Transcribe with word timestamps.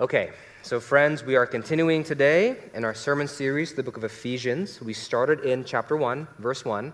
Okay, 0.00 0.30
so 0.62 0.80
friends, 0.80 1.22
we 1.22 1.36
are 1.36 1.44
continuing 1.44 2.02
today 2.02 2.56
in 2.72 2.86
our 2.86 2.94
sermon 2.94 3.28
series, 3.28 3.74
the 3.74 3.82
book 3.82 3.98
of 3.98 4.04
Ephesians. 4.04 4.80
We 4.80 4.94
started 4.94 5.40
in 5.40 5.62
chapter 5.62 5.94
1, 5.94 6.26
verse 6.38 6.64
1. 6.64 6.90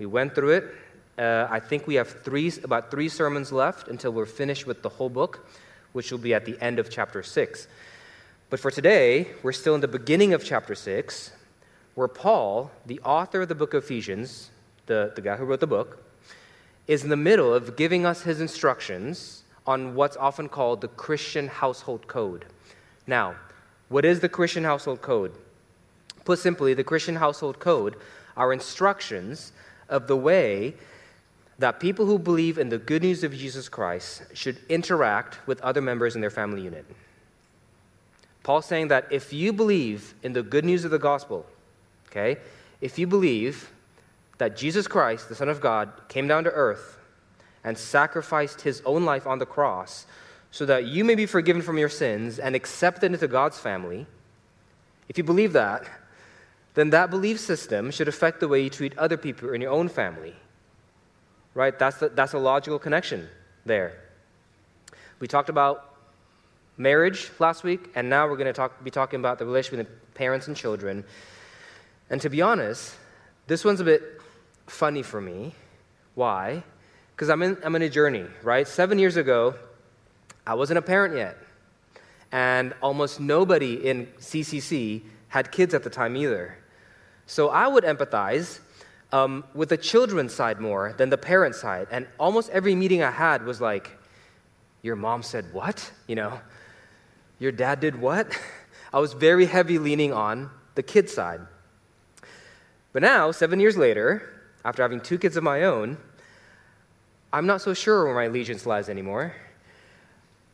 We 0.00 0.06
went 0.06 0.34
through 0.34 0.54
it. 0.54 0.74
Uh, 1.16 1.46
I 1.48 1.60
think 1.60 1.86
we 1.86 1.94
have 1.94 2.08
three, 2.08 2.52
about 2.64 2.90
three 2.90 3.08
sermons 3.08 3.52
left 3.52 3.86
until 3.86 4.10
we're 4.10 4.26
finished 4.26 4.66
with 4.66 4.82
the 4.82 4.88
whole 4.88 5.08
book, 5.08 5.48
which 5.92 6.10
will 6.10 6.18
be 6.18 6.34
at 6.34 6.46
the 6.46 6.60
end 6.60 6.80
of 6.80 6.90
chapter 6.90 7.22
6. 7.22 7.68
But 8.50 8.58
for 8.58 8.72
today, 8.72 9.28
we're 9.44 9.52
still 9.52 9.76
in 9.76 9.80
the 9.80 9.86
beginning 9.86 10.34
of 10.34 10.42
chapter 10.42 10.74
6, 10.74 11.30
where 11.94 12.08
Paul, 12.08 12.72
the 12.86 12.98
author 13.04 13.42
of 13.42 13.48
the 13.48 13.54
book 13.54 13.72
of 13.72 13.84
Ephesians, 13.84 14.50
the, 14.86 15.12
the 15.14 15.22
guy 15.22 15.36
who 15.36 15.44
wrote 15.44 15.60
the 15.60 15.68
book, 15.68 16.04
is 16.88 17.04
in 17.04 17.08
the 17.08 17.16
middle 17.16 17.54
of 17.54 17.76
giving 17.76 18.04
us 18.04 18.22
his 18.22 18.40
instructions 18.40 19.44
on 19.68 19.94
what's 19.94 20.16
often 20.16 20.48
called 20.48 20.80
the 20.80 20.88
Christian 20.88 21.46
household 21.46 22.06
code. 22.06 22.46
Now, 23.06 23.34
what 23.90 24.06
is 24.06 24.20
the 24.20 24.28
Christian 24.28 24.64
household 24.64 25.02
code? 25.02 25.30
Put 26.24 26.38
simply, 26.38 26.72
the 26.72 26.82
Christian 26.82 27.16
household 27.16 27.58
code 27.58 27.96
are 28.34 28.50
instructions 28.50 29.52
of 29.90 30.06
the 30.06 30.16
way 30.16 30.72
that 31.58 31.80
people 31.80 32.06
who 32.06 32.18
believe 32.18 32.56
in 32.56 32.70
the 32.70 32.78
good 32.78 33.02
news 33.02 33.22
of 33.22 33.34
Jesus 33.34 33.68
Christ 33.68 34.22
should 34.32 34.56
interact 34.70 35.46
with 35.46 35.60
other 35.60 35.82
members 35.82 36.14
in 36.14 36.22
their 36.22 36.30
family 36.30 36.62
unit. 36.62 36.86
Paul's 38.44 38.64
saying 38.64 38.88
that 38.88 39.06
if 39.10 39.34
you 39.34 39.52
believe 39.52 40.14
in 40.22 40.32
the 40.32 40.42
good 40.42 40.64
news 40.64 40.86
of 40.86 40.90
the 40.90 40.98
gospel, 40.98 41.44
okay, 42.08 42.38
if 42.80 42.98
you 42.98 43.06
believe 43.06 43.70
that 44.38 44.56
Jesus 44.56 44.86
Christ, 44.86 45.28
the 45.28 45.34
Son 45.34 45.50
of 45.50 45.60
God, 45.60 45.92
came 46.08 46.26
down 46.26 46.44
to 46.44 46.50
earth 46.50 46.97
and 47.64 47.76
sacrificed 47.76 48.62
his 48.62 48.82
own 48.84 49.04
life 49.04 49.26
on 49.26 49.38
the 49.38 49.46
cross 49.46 50.06
so 50.50 50.64
that 50.66 50.86
you 50.86 51.04
may 51.04 51.14
be 51.14 51.26
forgiven 51.26 51.62
from 51.62 51.78
your 51.78 51.88
sins 51.88 52.38
and 52.38 52.56
accepted 52.56 53.12
into 53.12 53.28
God's 53.28 53.58
family, 53.58 54.06
if 55.08 55.18
you 55.18 55.24
believe 55.24 55.52
that, 55.52 55.84
then 56.74 56.90
that 56.90 57.10
belief 57.10 57.40
system 57.40 57.90
should 57.90 58.08
affect 58.08 58.40
the 58.40 58.48
way 58.48 58.62
you 58.62 58.70
treat 58.70 58.96
other 58.96 59.16
people 59.16 59.52
in 59.52 59.60
your 59.60 59.72
own 59.72 59.88
family. 59.88 60.34
Right? 61.54 61.76
That's, 61.78 61.98
the, 61.98 62.08
that's 62.08 62.34
a 62.34 62.38
logical 62.38 62.78
connection 62.78 63.28
there. 63.64 63.98
We 65.18 65.26
talked 65.26 65.48
about 65.48 65.96
marriage 66.76 67.30
last 67.40 67.64
week, 67.64 67.90
and 67.94 68.08
now 68.08 68.28
we're 68.28 68.36
going 68.36 68.46
to 68.46 68.52
talk, 68.52 68.82
be 68.84 68.90
talking 68.90 69.18
about 69.18 69.38
the 69.38 69.44
relationship 69.44 69.86
between 69.86 69.98
parents 70.14 70.46
and 70.46 70.56
children. 70.56 71.04
And 72.10 72.20
to 72.20 72.30
be 72.30 72.40
honest, 72.40 72.94
this 73.48 73.64
one's 73.64 73.80
a 73.80 73.84
bit 73.84 74.20
funny 74.66 75.02
for 75.02 75.20
me. 75.20 75.54
Why? 76.14 76.62
Because 77.18 77.30
I'm 77.30 77.42
in, 77.42 77.58
I'm 77.64 77.74
in 77.74 77.82
a 77.82 77.88
journey, 77.88 78.26
right? 78.44 78.68
Seven 78.68 78.96
years 78.96 79.16
ago, 79.16 79.56
I 80.46 80.54
wasn't 80.54 80.78
a 80.78 80.82
parent 80.82 81.16
yet. 81.16 81.36
And 82.30 82.72
almost 82.80 83.18
nobody 83.18 83.88
in 83.88 84.06
CCC 84.20 85.02
had 85.26 85.50
kids 85.50 85.74
at 85.74 85.82
the 85.82 85.90
time 85.90 86.16
either. 86.16 86.56
So 87.26 87.48
I 87.48 87.66
would 87.66 87.82
empathize 87.82 88.60
um, 89.10 89.42
with 89.52 89.70
the 89.70 89.76
children's 89.76 90.32
side 90.32 90.60
more 90.60 90.94
than 90.96 91.10
the 91.10 91.18
parent 91.18 91.56
side. 91.56 91.88
And 91.90 92.06
almost 92.20 92.50
every 92.50 92.76
meeting 92.76 93.02
I 93.02 93.10
had 93.10 93.44
was 93.44 93.60
like, 93.60 93.98
Your 94.82 94.94
mom 94.94 95.24
said 95.24 95.52
what? 95.52 95.90
You 96.06 96.14
know, 96.14 96.40
your 97.40 97.50
dad 97.50 97.80
did 97.80 98.00
what? 98.00 98.28
I 98.92 99.00
was 99.00 99.12
very 99.12 99.46
heavy 99.46 99.80
leaning 99.80 100.12
on 100.12 100.50
the 100.76 100.84
kid 100.84 101.10
side. 101.10 101.40
But 102.92 103.02
now, 103.02 103.32
seven 103.32 103.58
years 103.58 103.76
later, 103.76 104.22
after 104.64 104.82
having 104.82 105.00
two 105.00 105.18
kids 105.18 105.36
of 105.36 105.42
my 105.42 105.64
own, 105.64 105.98
I'm 107.32 107.46
not 107.46 107.60
so 107.60 107.74
sure 107.74 108.06
where 108.06 108.14
my 108.14 108.24
allegiance 108.24 108.64
lies 108.64 108.88
anymore. 108.88 109.34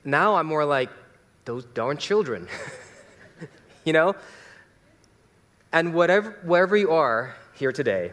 Now 0.04 0.34
I'm 0.36 0.46
more 0.46 0.64
like, 0.64 0.90
those 1.44 1.64
darn 1.66 1.98
children. 1.98 2.48
you 3.84 3.92
know? 3.92 4.14
And 5.72 5.94
whatever, 5.94 6.38
wherever 6.44 6.76
you 6.76 6.92
are 6.92 7.34
here 7.54 7.72
today, 7.72 8.12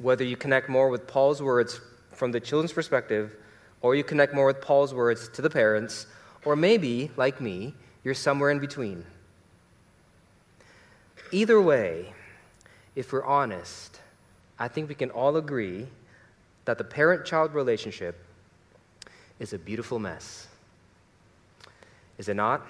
whether 0.00 0.24
you 0.24 0.36
connect 0.36 0.68
more 0.68 0.88
with 0.88 1.06
Paul's 1.06 1.42
words 1.42 1.80
from 2.12 2.32
the 2.32 2.40
children's 2.40 2.72
perspective, 2.72 3.36
or 3.82 3.94
you 3.94 4.04
connect 4.04 4.34
more 4.34 4.46
with 4.46 4.60
Paul's 4.60 4.94
words 4.94 5.28
to 5.30 5.42
the 5.42 5.50
parents, 5.50 6.06
or 6.44 6.56
maybe, 6.56 7.10
like 7.16 7.40
me, 7.40 7.74
you're 8.04 8.14
somewhere 8.14 8.50
in 8.50 8.58
between. 8.58 9.04
Either 11.32 11.60
way, 11.60 12.12
if 12.94 13.12
we're 13.12 13.24
honest, 13.24 14.00
I 14.58 14.68
think 14.68 14.88
we 14.88 14.94
can 14.94 15.10
all 15.10 15.36
agree 15.36 15.86
that 16.70 16.78
the 16.78 16.84
parent 16.84 17.24
child 17.24 17.52
relationship 17.52 18.24
is 19.40 19.52
a 19.52 19.58
beautiful 19.58 19.98
mess. 19.98 20.46
Is 22.16 22.28
it 22.28 22.36
not? 22.36 22.64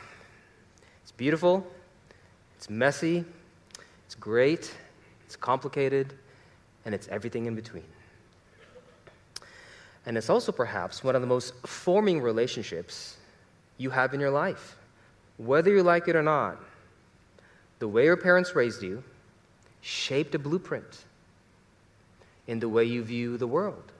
It's 1.02 1.12
beautiful, 1.12 1.66
it's 2.56 2.70
messy, 2.70 3.26
it's 4.06 4.14
great, 4.14 4.74
it's 5.26 5.36
complicated, 5.36 6.14
and 6.86 6.94
it's 6.94 7.08
everything 7.08 7.44
in 7.44 7.54
between. 7.54 7.84
And 10.06 10.16
it's 10.16 10.30
also 10.30 10.50
perhaps 10.50 11.04
one 11.04 11.14
of 11.14 11.20
the 11.20 11.28
most 11.28 11.52
forming 11.66 12.22
relationships 12.22 13.18
you 13.76 13.90
have 13.90 14.14
in 14.14 14.20
your 14.20 14.30
life. 14.30 14.78
Whether 15.36 15.70
you 15.74 15.82
like 15.82 16.08
it 16.08 16.16
or 16.16 16.22
not, 16.22 16.56
the 17.80 17.88
way 17.88 18.04
your 18.04 18.16
parents 18.16 18.56
raised 18.56 18.82
you 18.82 19.04
shaped 19.82 20.34
a 20.34 20.38
blueprint 20.38 21.04
in 22.50 22.58
the 22.58 22.68
way 22.68 22.84
you 22.84 23.00
view 23.04 23.36
the 23.36 23.46
world, 23.46 23.92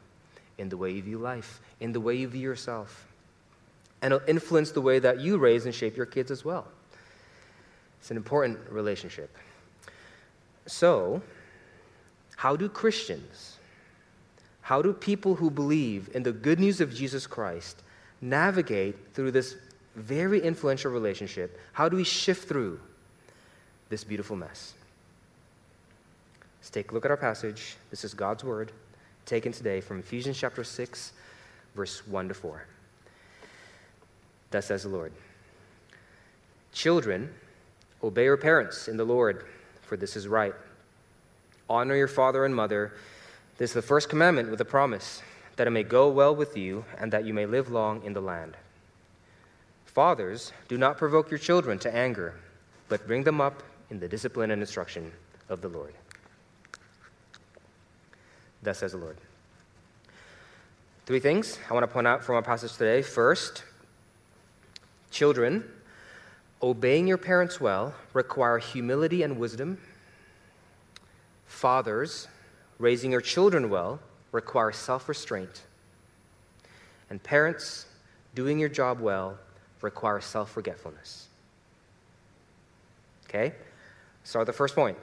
in 0.58 0.68
the 0.68 0.76
way 0.76 0.90
you 0.90 1.00
view 1.00 1.18
life, 1.18 1.60
in 1.78 1.92
the 1.92 2.00
way 2.00 2.16
you 2.16 2.26
view 2.26 2.40
yourself. 2.40 3.06
And 4.02 4.12
it'll 4.12 4.28
influence 4.28 4.72
the 4.72 4.80
way 4.80 4.98
that 4.98 5.20
you 5.20 5.38
raise 5.38 5.66
and 5.66 5.74
shape 5.74 5.96
your 5.96 6.04
kids 6.04 6.32
as 6.32 6.44
well. 6.44 6.66
It's 8.00 8.10
an 8.10 8.16
important 8.16 8.58
relationship. 8.68 9.36
So, 10.66 11.22
how 12.34 12.56
do 12.56 12.68
Christians, 12.68 13.58
how 14.62 14.82
do 14.82 14.94
people 14.94 15.36
who 15.36 15.48
believe 15.48 16.10
in 16.12 16.24
the 16.24 16.32
good 16.32 16.58
news 16.58 16.80
of 16.80 16.92
Jesus 16.92 17.28
Christ 17.28 17.84
navigate 18.20 18.96
through 19.14 19.30
this 19.30 19.54
very 19.94 20.40
influential 20.42 20.90
relationship? 20.90 21.56
How 21.72 21.88
do 21.88 21.96
we 21.96 22.04
shift 22.04 22.48
through 22.48 22.80
this 23.90 24.02
beautiful 24.02 24.34
mess? 24.34 24.74
Take 26.72 26.92
a 26.92 26.94
look 26.94 27.04
at 27.04 27.10
our 27.10 27.16
passage. 27.16 27.76
This 27.90 28.04
is 28.04 28.14
God's 28.14 28.44
word, 28.44 28.70
taken 29.26 29.50
today 29.50 29.80
from 29.80 29.98
Ephesians 29.98 30.38
chapter 30.38 30.62
6, 30.62 31.12
verse 31.74 32.06
1 32.06 32.28
to 32.28 32.34
4. 32.34 32.64
Thus 34.52 34.66
says 34.66 34.84
the 34.84 34.88
Lord 34.88 35.12
Children, 36.72 37.32
obey 38.04 38.24
your 38.24 38.36
parents 38.36 38.86
in 38.86 38.96
the 38.96 39.04
Lord, 39.04 39.46
for 39.82 39.96
this 39.96 40.14
is 40.14 40.28
right. 40.28 40.54
Honor 41.68 41.96
your 41.96 42.08
father 42.08 42.44
and 42.44 42.54
mother. 42.54 42.92
This 43.58 43.70
is 43.70 43.74
the 43.74 43.82
first 43.82 44.08
commandment 44.08 44.48
with 44.50 44.60
a 44.60 44.64
promise 44.64 45.22
that 45.56 45.66
it 45.66 45.70
may 45.70 45.82
go 45.82 46.08
well 46.08 46.34
with 46.34 46.56
you 46.56 46.84
and 46.98 47.12
that 47.12 47.24
you 47.24 47.34
may 47.34 47.46
live 47.46 47.70
long 47.70 48.02
in 48.04 48.12
the 48.12 48.20
land. 48.20 48.56
Fathers, 49.86 50.52
do 50.68 50.78
not 50.78 50.98
provoke 50.98 51.30
your 51.30 51.38
children 51.38 51.80
to 51.80 51.92
anger, 51.92 52.34
but 52.88 53.06
bring 53.08 53.24
them 53.24 53.40
up 53.40 53.64
in 53.90 53.98
the 53.98 54.08
discipline 54.08 54.52
and 54.52 54.62
instruction 54.62 55.10
of 55.48 55.60
the 55.60 55.68
Lord. 55.68 55.94
Thus 58.62 58.78
says 58.78 58.92
the 58.92 58.98
Lord. 58.98 59.16
Three 61.06 61.20
things 61.20 61.58
I 61.68 61.74
want 61.74 61.84
to 61.84 61.88
point 61.88 62.06
out 62.06 62.22
from 62.22 62.36
our 62.36 62.42
passage 62.42 62.72
today. 62.72 63.02
First, 63.02 63.64
children, 65.10 65.64
obeying 66.62 67.08
your 67.08 67.18
parents 67.18 67.60
well 67.60 67.94
require 68.12 68.58
humility 68.58 69.22
and 69.22 69.38
wisdom. 69.38 69.78
Fathers, 71.46 72.28
raising 72.78 73.10
your 73.10 73.20
children 73.20 73.70
well 73.70 74.00
require 74.32 74.72
self 74.72 75.08
restraint. 75.08 75.62
And 77.08 77.22
parents, 77.22 77.86
doing 78.34 78.58
your 78.58 78.68
job 78.68 79.00
well 79.00 79.38
require 79.80 80.20
self 80.20 80.52
forgetfulness. 80.52 81.26
Okay? 83.28 83.54
Start 84.24 84.46
the 84.46 84.52
first 84.52 84.74
point. 84.74 84.96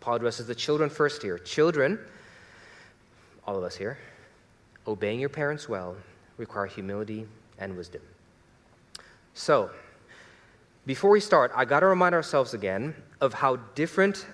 Paul 0.00 0.16
addresses 0.16 0.46
the 0.46 0.54
children 0.54 0.90
first 0.90 1.22
here. 1.22 1.38
Children, 1.38 1.98
all 3.46 3.56
of 3.56 3.64
us 3.64 3.76
here, 3.76 3.98
obeying 4.86 5.20
your 5.20 5.28
parents 5.28 5.68
well 5.68 5.96
require 6.36 6.66
humility 6.66 7.26
and 7.58 7.76
wisdom. 7.76 8.02
So, 9.34 9.70
before 10.84 11.10
we 11.10 11.20
start, 11.20 11.52
I 11.54 11.64
got 11.64 11.80
to 11.80 11.86
remind 11.86 12.14
ourselves 12.14 12.54
again 12.54 12.94
of 13.20 13.34
how 13.34 13.56
different 13.74 14.26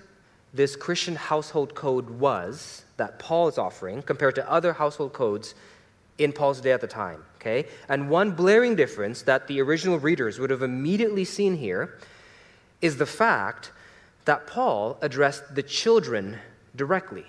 this 0.53 0.75
Christian 0.75 1.15
household 1.15 1.75
code 1.75 2.09
was 2.09 2.85
that 2.97 3.19
Paul 3.19 3.47
is 3.47 3.57
offering 3.57 4.01
compared 4.01 4.35
to 4.35 4.49
other 4.49 4.73
household 4.73 5.13
codes 5.13 5.53
in 6.17 6.33
Paul's 6.33 6.59
day 6.59 6.71
at 6.71 6.81
the 6.81 6.87
time, 6.87 7.23
okay? 7.35 7.67
And 7.87 8.09
one 8.09 8.31
blaring 8.31 8.75
difference 8.75 9.21
that 9.23 9.47
the 9.47 9.61
original 9.61 9.99
readers 9.99 10.39
would 10.39 10.49
have 10.49 10.63
immediately 10.63 11.23
seen 11.23 11.55
here 11.55 11.97
is 12.81 12.97
the 12.97 13.05
fact 13.05 13.71
that 14.25 14.47
Paul 14.47 14.97
addressed 15.01 15.55
the 15.55 15.63
children 15.63 16.37
directly. 16.75 17.25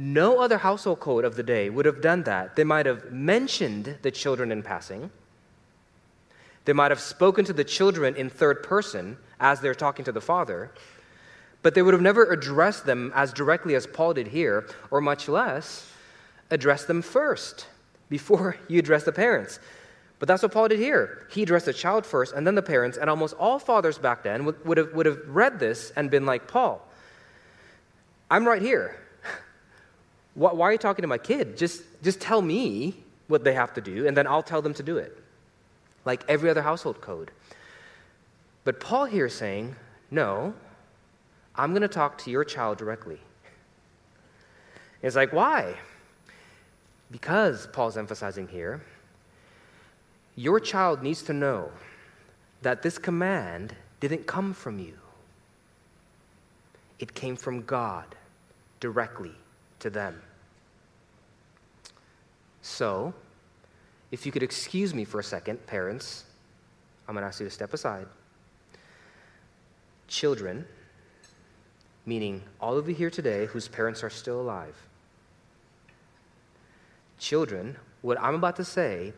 No 0.00 0.38
other 0.38 0.58
household 0.58 1.00
code 1.00 1.24
of 1.24 1.34
the 1.34 1.42
day 1.42 1.68
would 1.68 1.84
have 1.84 2.00
done 2.00 2.22
that. 2.22 2.54
They 2.54 2.62
might 2.62 2.86
have 2.86 3.10
mentioned 3.10 3.98
the 4.02 4.12
children 4.12 4.52
in 4.52 4.62
passing. 4.62 5.10
They 6.66 6.72
might 6.72 6.92
have 6.92 7.00
spoken 7.00 7.44
to 7.46 7.52
the 7.52 7.64
children 7.64 8.14
in 8.14 8.30
third 8.30 8.62
person 8.62 9.18
as 9.40 9.60
they're 9.60 9.74
talking 9.74 10.04
to 10.04 10.12
the 10.12 10.20
Father, 10.20 10.70
but 11.62 11.74
they 11.74 11.82
would 11.82 11.94
have 11.94 12.00
never 12.00 12.30
addressed 12.30 12.86
them 12.86 13.10
as 13.12 13.32
directly 13.32 13.74
as 13.74 13.88
Paul 13.88 14.14
did 14.14 14.28
here, 14.28 14.68
or 14.92 15.00
much 15.00 15.28
less 15.28 15.92
address 16.48 16.84
them 16.84 17.02
first 17.02 17.66
before 18.08 18.56
you 18.68 18.78
address 18.78 19.02
the 19.02 19.10
parents. 19.10 19.58
But 20.20 20.28
that's 20.28 20.44
what 20.44 20.52
Paul 20.52 20.68
did 20.68 20.78
here. 20.78 21.26
He 21.28 21.42
addressed 21.42 21.66
the 21.66 21.72
child 21.72 22.06
first 22.06 22.34
and 22.34 22.46
then 22.46 22.54
the 22.54 22.62
parents, 22.62 22.98
and 22.98 23.10
almost 23.10 23.34
all 23.34 23.58
fathers 23.58 23.98
back 23.98 24.22
then 24.22 24.44
would, 24.44 24.64
would, 24.64 24.78
have, 24.78 24.92
would 24.92 25.06
have 25.06 25.18
read 25.26 25.58
this 25.58 25.90
and 25.96 26.08
been 26.08 26.24
like, 26.24 26.46
Paul, 26.46 26.86
I'm 28.30 28.46
right 28.46 28.62
here. 28.62 28.94
Why, 30.38 30.52
why 30.52 30.68
are 30.68 30.72
you 30.72 30.78
talking 30.78 31.02
to 31.02 31.08
my 31.08 31.18
kid? 31.18 31.56
Just, 31.56 31.82
just 32.00 32.20
tell 32.20 32.40
me 32.40 32.94
what 33.26 33.42
they 33.42 33.54
have 33.54 33.74
to 33.74 33.80
do, 33.80 34.06
and 34.06 34.16
then 34.16 34.26
I'll 34.28 34.42
tell 34.42 34.62
them 34.62 34.72
to 34.74 34.84
do 34.84 34.96
it, 34.96 35.18
like 36.04 36.22
every 36.28 36.48
other 36.48 36.62
household 36.62 37.00
code. 37.00 37.32
But 38.62 38.78
Paul 38.78 39.06
here 39.06 39.26
is 39.26 39.34
saying, 39.34 39.74
no, 40.12 40.54
I'm 41.56 41.72
going 41.72 41.82
to 41.82 41.88
talk 41.88 42.18
to 42.18 42.30
your 42.30 42.44
child 42.44 42.78
directly. 42.78 43.18
It's 45.02 45.16
like, 45.16 45.32
why? 45.32 45.74
Because, 47.10 47.66
Paul's 47.72 47.96
emphasizing 47.96 48.46
here, 48.46 48.80
your 50.36 50.60
child 50.60 51.02
needs 51.02 51.22
to 51.24 51.32
know 51.32 51.72
that 52.62 52.82
this 52.82 52.96
command 52.96 53.74
didn't 53.98 54.28
come 54.28 54.54
from 54.54 54.78
you, 54.78 54.94
it 57.00 57.12
came 57.12 57.34
from 57.34 57.62
God 57.62 58.14
directly 58.78 59.32
to 59.80 59.90
them. 59.90 60.22
So, 62.68 63.14
if 64.12 64.26
you 64.26 64.30
could 64.30 64.42
excuse 64.42 64.92
me 64.92 65.04
for 65.04 65.18
a 65.18 65.24
second, 65.24 65.66
parents, 65.66 66.24
I'm 67.08 67.14
going 67.14 67.22
to 67.22 67.26
ask 67.26 67.40
you 67.40 67.46
to 67.46 67.50
step 67.50 67.72
aside. 67.72 68.06
Children, 70.06 70.66
meaning 72.04 72.42
all 72.60 72.76
of 72.76 72.86
you 72.86 72.94
here 72.94 73.08
today 73.08 73.46
whose 73.46 73.68
parents 73.68 74.04
are 74.04 74.10
still 74.10 74.40
alive. 74.40 74.76
Children, 77.18 77.74
what 78.02 78.20
I'm 78.20 78.34
about 78.34 78.56
to 78.56 78.64
say 78.64 79.14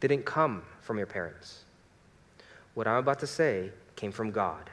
didn't 0.00 0.24
come 0.24 0.62
from 0.80 0.98
your 0.98 1.06
parents. 1.06 1.64
What 2.74 2.86
I'm 2.86 2.98
about 2.98 3.18
to 3.20 3.26
say 3.26 3.70
came 3.96 4.12
from 4.12 4.30
God. 4.30 4.68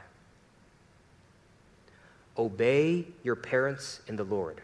Obey 2.36 3.06
your 3.24 3.36
parents 3.36 4.02
in 4.06 4.16
the 4.16 4.24
Lord, 4.24 4.60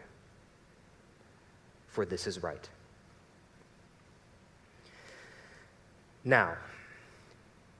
for 1.87 2.05
this 2.05 2.27
is 2.27 2.41
right. 2.43 2.69
Now, 6.25 6.55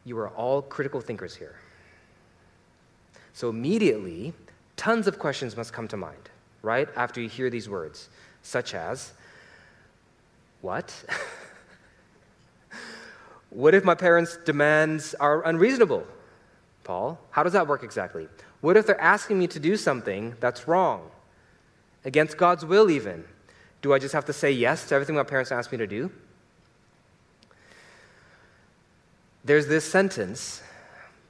you 0.06 0.18
are 0.20 0.30
all 0.30 0.62
critical 0.62 1.02
thinkers 1.02 1.36
here. 1.36 1.56
So 3.34 3.50
immediately, 3.50 4.34
tons 4.78 5.08
of 5.08 5.18
questions 5.18 5.58
must 5.58 5.74
come 5.74 5.88
to 5.90 5.98
mind, 5.98 6.30
right? 6.62 6.88
After 6.96 7.20
you 7.20 7.28
hear 7.28 7.50
these 7.50 7.68
words, 7.68 8.08
such 8.44 8.76
as, 8.76 9.14
What? 10.62 10.94
what 13.50 13.74
if 13.74 13.84
my 13.84 13.96
parents' 13.96 14.38
demands 14.46 15.16
are 15.16 15.46
unreasonable? 15.46 16.06
Paul, 16.84 17.20
how 17.32 17.42
does 17.42 17.54
that 17.54 17.68
work 17.68 17.84
exactly? 17.84 18.28
What 18.62 18.78
if 18.78 18.86
they're 18.86 19.02
asking 19.02 19.40
me 19.40 19.48
to 19.48 19.60
do 19.60 19.76
something 19.76 20.36
that's 20.40 20.68
wrong, 20.68 21.10
against 22.06 22.38
God's 22.38 22.64
will, 22.64 22.92
even? 22.92 23.26
Do 23.82 23.92
I 23.92 24.00
just 24.00 24.14
have 24.14 24.26
to 24.26 24.34
say 24.34 24.52
yes 24.52 24.88
to 24.90 24.96
everything 24.96 25.16
my 25.16 25.24
parents 25.24 25.52
ask 25.52 25.72
me 25.72 25.80
to 25.80 25.88
do? 25.88 26.12
There's 29.46 29.68
this 29.68 29.86
sentence 29.86 30.64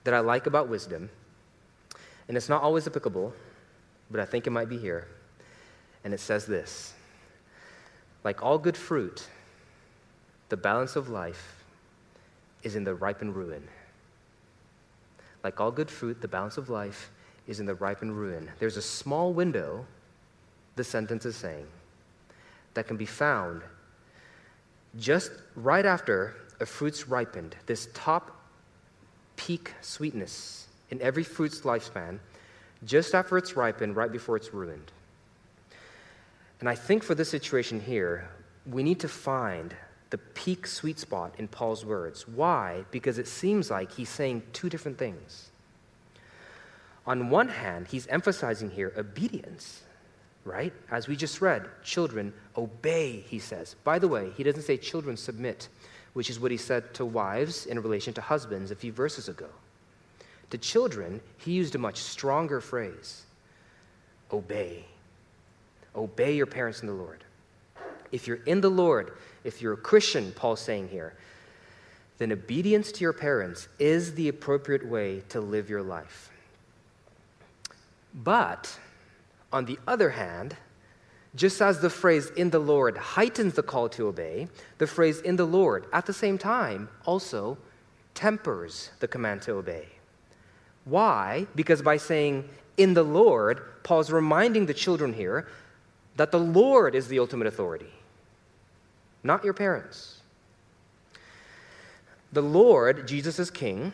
that 0.05 0.13
I 0.13 0.19
like 0.19 0.47
about 0.47 0.69
wisdom, 0.69 1.09
and 2.29 2.37
it's 2.37 2.47
not 2.47 2.63
always 2.63 2.87
applicable, 2.87 3.33
but 4.09 4.21
I 4.21 4.25
think 4.25 4.47
it 4.47 4.51
might 4.51 4.69
be 4.69 4.77
here. 4.77 5.05
And 6.05 6.13
it 6.13 6.21
says 6.21 6.45
this 6.45 6.93
Like 8.23 8.41
all 8.41 8.57
good 8.57 8.77
fruit, 8.77 9.27
the 10.47 10.55
balance 10.55 10.95
of 10.95 11.09
life 11.09 11.65
is 12.63 12.77
in 12.77 12.85
the 12.85 12.95
ripened 12.95 13.35
ruin. 13.35 13.67
Like 15.43 15.59
all 15.59 15.71
good 15.71 15.91
fruit, 15.91 16.21
the 16.21 16.27
balance 16.29 16.57
of 16.57 16.69
life 16.69 17.11
is 17.47 17.59
in 17.59 17.65
the 17.65 17.75
ripened 17.75 18.17
ruin. 18.17 18.49
There's 18.59 18.77
a 18.77 18.81
small 18.81 19.33
window, 19.33 19.85
the 20.77 20.85
sentence 20.85 21.25
is 21.25 21.35
saying, 21.35 21.67
that 22.75 22.87
can 22.87 22.95
be 22.95 23.05
found 23.05 23.61
just 24.97 25.31
right 25.55 25.85
after 25.85 26.35
a 26.59 26.65
fruit's 26.65 27.07
ripened, 27.07 27.55
this 27.65 27.89
top 27.93 28.31
peak 29.35 29.73
sweetness 29.81 30.67
in 30.89 31.01
every 31.01 31.23
fruit's 31.23 31.61
lifespan 31.61 32.19
just 32.83 33.15
after 33.15 33.37
it's 33.37 33.55
ripened, 33.55 33.95
right 33.95 34.11
before 34.11 34.37
it's 34.37 34.53
ruined. 34.53 34.91
And 36.59 36.69
I 36.69 36.75
think 36.75 37.03
for 37.03 37.15
this 37.15 37.29
situation 37.29 37.79
here, 37.79 38.29
we 38.65 38.83
need 38.83 38.99
to 39.01 39.07
find 39.07 39.75
the 40.09 40.17
peak 40.17 40.67
sweet 40.67 40.99
spot 40.99 41.33
in 41.37 41.47
Paul's 41.47 41.83
words. 41.83 42.27
Why? 42.27 42.85
Because 42.91 43.17
it 43.17 43.27
seems 43.27 43.69
like 43.69 43.91
he's 43.91 44.09
saying 44.09 44.43
two 44.53 44.69
different 44.69 44.97
things. 44.97 45.49
On 47.07 47.29
one 47.29 47.49
hand, 47.49 47.87
he's 47.87 48.07
emphasizing 48.07 48.71
here 48.71 48.93
obedience, 48.97 49.83
right? 50.43 50.73
As 50.89 51.07
we 51.07 51.15
just 51.15 51.41
read, 51.41 51.67
children, 51.83 52.33
obey, 52.57 53.23
he 53.27 53.39
says. 53.39 53.75
By 53.83 53.99
the 53.99 54.07
way, 54.07 54.31
he 54.37 54.43
doesn't 54.43 54.63
say 54.63 54.77
children 54.77 55.17
submit, 55.17 55.67
which 56.15 56.29
is 56.29 56.39
what 56.39 56.49
he 56.49 56.55
said 56.55 56.93
to 56.93 57.03
wives 57.03 57.65
in 57.65 57.77
relation 57.77 58.13
to 58.13 58.21
husbands 58.21 58.71
a 58.71 58.75
few 58.75 58.93
verses 58.93 59.27
ago. 59.27 59.49
To 60.51 60.57
children, 60.57 61.19
he 61.39 61.51
used 61.51 61.75
a 61.75 61.77
much 61.77 61.97
stronger 61.97 62.61
phrase 62.61 63.23
obey. 64.31 64.85
Obey 65.93 66.35
your 66.35 66.45
parents 66.45 66.79
in 66.79 66.87
the 66.87 66.93
Lord. 66.93 67.25
If 68.13 68.27
you're 68.27 68.43
in 68.45 68.61
the 68.61 68.69
Lord, 68.69 69.11
if 69.43 69.61
you're 69.61 69.73
a 69.73 69.77
Christian, 69.77 70.31
Paul's 70.31 70.61
saying 70.61 70.87
here, 70.87 71.15
then 72.17 72.31
obedience 72.31 72.93
to 72.93 73.01
your 73.01 73.13
parents 73.13 73.67
is 73.77 74.13
the 74.13 74.29
appropriate 74.29 74.87
way 74.87 75.21
to 75.29 75.41
live 75.41 75.69
your 75.69 75.83
life. 75.83 76.31
But, 78.13 78.79
on 79.51 79.65
the 79.65 79.77
other 79.85 80.11
hand, 80.11 80.55
just 81.35 81.61
as 81.61 81.79
the 81.79 81.89
phrase 81.89 82.29
in 82.37 82.49
the 82.49 82.59
Lord 82.59 82.97
heightens 82.97 83.53
the 83.53 83.63
call 83.63 83.89
to 83.89 84.07
obey, 84.07 84.47
the 84.77 84.87
phrase 84.87 85.19
in 85.21 85.35
the 85.35 85.45
Lord 85.45 85.85
at 85.91 86.05
the 86.05 86.13
same 86.13 86.37
time 86.37 86.89
also 87.05 87.57
tempers 88.13 88.91
the 88.99 89.07
command 89.07 89.41
to 89.43 89.53
obey. 89.53 89.87
Why? 90.85 91.47
Because 91.55 91.81
by 91.81 91.97
saying 91.97 92.47
in 92.77 92.93
the 92.93 93.03
Lord, 93.03 93.61
Paul's 93.83 94.11
reminding 94.11 94.65
the 94.65 94.73
children 94.73 95.13
here 95.13 95.47
that 96.15 96.31
the 96.31 96.39
Lord 96.39 96.95
is 96.95 97.07
the 97.07 97.19
ultimate 97.19 97.47
authority, 97.47 97.91
not 99.23 99.43
your 99.43 99.53
parents. 99.53 100.21
The 102.31 102.41
Lord, 102.41 103.07
Jesus 103.07 103.39
is 103.39 103.49
king. 103.49 103.93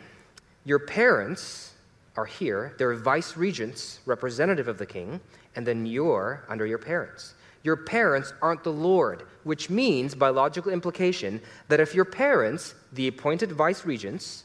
Your 0.64 0.78
parents 0.78 1.72
are 2.16 2.24
here. 2.24 2.74
They're 2.78 2.94
vice 2.94 3.36
regents, 3.36 4.00
representative 4.04 4.68
of 4.68 4.78
the 4.78 4.86
king, 4.86 5.20
and 5.54 5.66
then 5.66 5.86
you're 5.86 6.44
under 6.48 6.66
your 6.66 6.78
parents. 6.78 7.34
Your 7.62 7.76
parents 7.76 8.32
aren't 8.42 8.64
the 8.64 8.72
Lord, 8.72 9.24
which 9.44 9.70
means, 9.70 10.14
by 10.14 10.30
logical 10.30 10.72
implication, 10.72 11.40
that 11.68 11.80
if 11.80 11.94
your 11.94 12.04
parents, 12.04 12.74
the 12.92 13.06
appointed 13.06 13.52
vice 13.52 13.84
regents, 13.84 14.44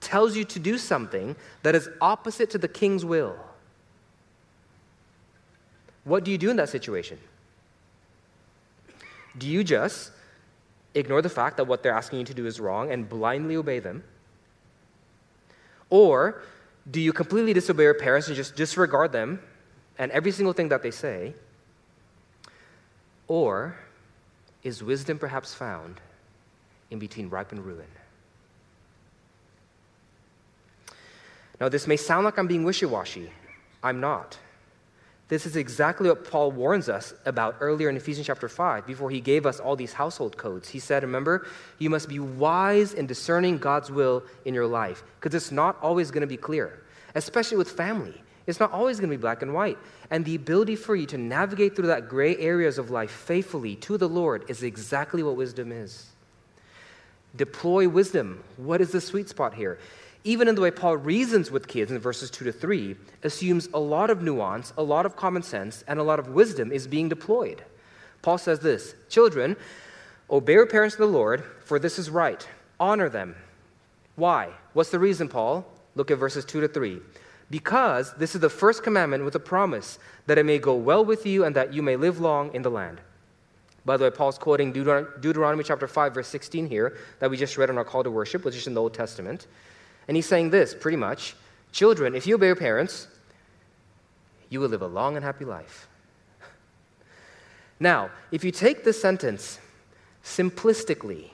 tells 0.00 0.36
you 0.36 0.44
to 0.44 0.58
do 0.58 0.78
something 0.78 1.36
that 1.62 1.74
is 1.74 1.88
opposite 2.00 2.50
to 2.50 2.58
the 2.58 2.68
king's 2.68 3.04
will, 3.04 3.36
what 6.04 6.24
do 6.24 6.30
you 6.30 6.38
do 6.38 6.50
in 6.50 6.56
that 6.56 6.68
situation? 6.68 7.18
Do 9.38 9.48
you 9.48 9.64
just 9.64 10.12
ignore 10.94 11.22
the 11.22 11.28
fact 11.28 11.56
that 11.56 11.66
what 11.66 11.82
they're 11.82 11.94
asking 11.94 12.20
you 12.20 12.24
to 12.26 12.34
do 12.34 12.46
is 12.46 12.60
wrong 12.60 12.90
and 12.90 13.08
blindly 13.08 13.56
obey 13.56 13.78
them? 13.78 14.04
Or 15.90 16.42
do 16.90 17.00
you 17.00 17.12
completely 17.12 17.52
disobey 17.52 17.84
your 17.84 17.94
parents 17.94 18.26
and 18.26 18.36
just 18.36 18.56
disregard 18.56 19.12
them 19.12 19.40
and 19.98 20.10
every 20.12 20.32
single 20.32 20.52
thing 20.52 20.68
that 20.68 20.82
they 20.82 20.90
say? 20.90 21.34
Or 23.28 23.76
is 24.62 24.82
wisdom 24.82 25.18
perhaps 25.18 25.54
found 25.54 26.00
in 26.90 26.98
between 26.98 27.28
ripe 27.28 27.52
and 27.52 27.64
ruin? 27.64 27.86
Now, 31.60 31.68
this 31.68 31.86
may 31.86 31.96
sound 31.96 32.24
like 32.24 32.38
I'm 32.38 32.48
being 32.48 32.64
wishy 32.64 32.86
washy. 32.86 33.30
I'm 33.82 34.00
not. 34.00 34.38
This 35.28 35.46
is 35.46 35.56
exactly 35.56 36.08
what 36.08 36.28
Paul 36.30 36.52
warns 36.52 36.88
us 36.88 37.14
about 37.24 37.56
earlier 37.60 37.88
in 37.88 37.96
Ephesians 37.96 38.26
chapter 38.26 38.48
5, 38.48 38.86
before 38.86 39.08
he 39.10 39.20
gave 39.20 39.46
us 39.46 39.60
all 39.60 39.76
these 39.76 39.94
household 39.94 40.36
codes. 40.36 40.68
He 40.68 40.78
said, 40.78 41.02
Remember, 41.02 41.46
you 41.78 41.88
must 41.88 42.08
be 42.08 42.18
wise 42.18 42.92
in 42.92 43.06
discerning 43.06 43.56
God's 43.56 43.90
will 43.90 44.24
in 44.44 44.52
your 44.52 44.66
life, 44.66 45.02
because 45.18 45.34
it's 45.34 45.50
not 45.50 45.78
always 45.80 46.10
going 46.10 46.20
to 46.20 46.26
be 46.26 46.36
clear, 46.36 46.82
especially 47.14 47.56
with 47.56 47.70
family. 47.70 48.20
It's 48.46 48.60
not 48.60 48.72
always 48.72 48.98
going 48.98 49.10
to 49.10 49.16
be 49.16 49.20
black 49.20 49.42
and 49.42 49.54
white. 49.54 49.78
And 50.10 50.24
the 50.24 50.34
ability 50.34 50.76
for 50.76 50.96
you 50.96 51.06
to 51.06 51.18
navigate 51.18 51.76
through 51.76 51.88
that 51.88 52.08
gray 52.08 52.36
areas 52.36 52.78
of 52.78 52.90
life 52.90 53.10
faithfully 53.10 53.76
to 53.76 53.96
the 53.96 54.08
Lord 54.08 54.44
is 54.48 54.62
exactly 54.62 55.22
what 55.22 55.36
wisdom 55.36 55.70
is. 55.70 56.06
Deploy 57.36 57.88
wisdom. 57.88 58.42
What 58.56 58.80
is 58.80 58.90
the 58.90 59.00
sweet 59.00 59.28
spot 59.28 59.54
here? 59.54 59.78
Even 60.24 60.48
in 60.48 60.54
the 60.54 60.60
way 60.60 60.70
Paul 60.70 60.96
reasons 60.96 61.50
with 61.50 61.66
kids 61.66 61.90
in 61.90 61.98
verses 61.98 62.30
2 62.30 62.44
to 62.44 62.52
3, 62.52 62.96
assumes 63.22 63.68
a 63.74 63.80
lot 63.80 64.10
of 64.10 64.22
nuance, 64.22 64.72
a 64.76 64.82
lot 64.82 65.06
of 65.06 65.16
common 65.16 65.42
sense, 65.42 65.82
and 65.88 65.98
a 65.98 66.02
lot 66.04 66.18
of 66.18 66.28
wisdom 66.28 66.70
is 66.70 66.86
being 66.86 67.08
deployed. 67.08 67.64
Paul 68.22 68.38
says 68.38 68.60
this 68.60 68.94
Children, 69.08 69.56
obey 70.30 70.54
your 70.54 70.66
parents 70.66 70.96
in 70.96 71.00
the 71.00 71.08
Lord, 71.08 71.44
for 71.64 71.78
this 71.78 71.98
is 71.98 72.08
right. 72.08 72.46
Honor 72.78 73.08
them. 73.08 73.34
Why? 74.14 74.50
What's 74.74 74.90
the 74.90 74.98
reason, 74.98 75.28
Paul? 75.28 75.66
Look 75.94 76.10
at 76.10 76.18
verses 76.18 76.44
2 76.44 76.60
to 76.60 76.68
3. 76.68 77.00
Because 77.52 78.14
this 78.14 78.34
is 78.34 78.40
the 78.40 78.48
first 78.48 78.82
commandment 78.82 79.26
with 79.26 79.34
a 79.34 79.38
promise 79.38 79.98
that 80.26 80.38
it 80.38 80.46
may 80.46 80.58
go 80.58 80.74
well 80.74 81.04
with 81.04 81.26
you 81.26 81.44
and 81.44 81.54
that 81.54 81.74
you 81.74 81.82
may 81.82 81.96
live 81.96 82.18
long 82.18 82.50
in 82.54 82.62
the 82.62 82.70
land. 82.70 82.98
By 83.84 83.98
the 83.98 84.04
way, 84.04 84.10
Paul's 84.10 84.38
quoting 84.38 84.72
Deuteronomy 84.72 85.62
chapter 85.62 85.86
5, 85.86 86.14
verse 86.14 86.28
16 86.28 86.66
here, 86.66 86.96
that 87.18 87.30
we 87.30 87.36
just 87.36 87.58
read 87.58 87.68
on 87.68 87.76
our 87.76 87.84
call 87.84 88.04
to 88.04 88.10
worship, 88.10 88.46
which 88.46 88.56
is 88.56 88.66
in 88.66 88.72
the 88.72 88.80
Old 88.80 88.94
Testament. 88.94 89.48
And 90.08 90.16
he's 90.16 90.24
saying 90.24 90.48
this 90.48 90.74
pretty 90.74 90.96
much 90.96 91.36
Children, 91.72 92.14
if 92.14 92.26
you 92.26 92.36
obey 92.36 92.46
your 92.46 92.56
parents, 92.56 93.06
you 94.48 94.58
will 94.60 94.68
live 94.68 94.82
a 94.82 94.86
long 94.86 95.16
and 95.16 95.24
happy 95.24 95.44
life. 95.44 95.88
Now, 97.78 98.10
if 98.30 98.44
you 98.44 98.50
take 98.50 98.82
this 98.82 99.00
sentence 99.00 99.58
simplistically, 100.24 101.32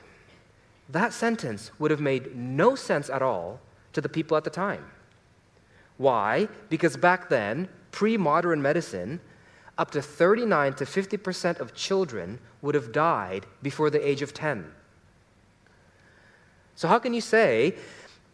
that 0.88 1.12
sentence 1.12 1.70
would 1.78 1.92
have 1.92 2.00
made 2.00 2.34
no 2.34 2.74
sense 2.74 3.08
at 3.08 3.22
all 3.22 3.60
to 3.92 4.00
the 4.00 4.08
people 4.08 4.36
at 4.36 4.42
the 4.42 4.50
time. 4.50 4.84
Why? 5.98 6.48
Because 6.68 6.96
back 6.96 7.28
then, 7.28 7.68
pre 7.90 8.16
modern 8.16 8.62
medicine, 8.62 9.20
up 9.76 9.90
to 9.92 10.02
39 10.02 10.74
to 10.74 10.84
50% 10.84 11.60
of 11.60 11.74
children 11.74 12.38
would 12.62 12.74
have 12.74 12.92
died 12.92 13.46
before 13.62 13.90
the 13.90 14.08
age 14.08 14.22
of 14.22 14.34
10. 14.34 14.72
So, 16.74 16.88
how 16.88 16.98
can 16.98 17.12
you 17.12 17.20
say, 17.20 17.74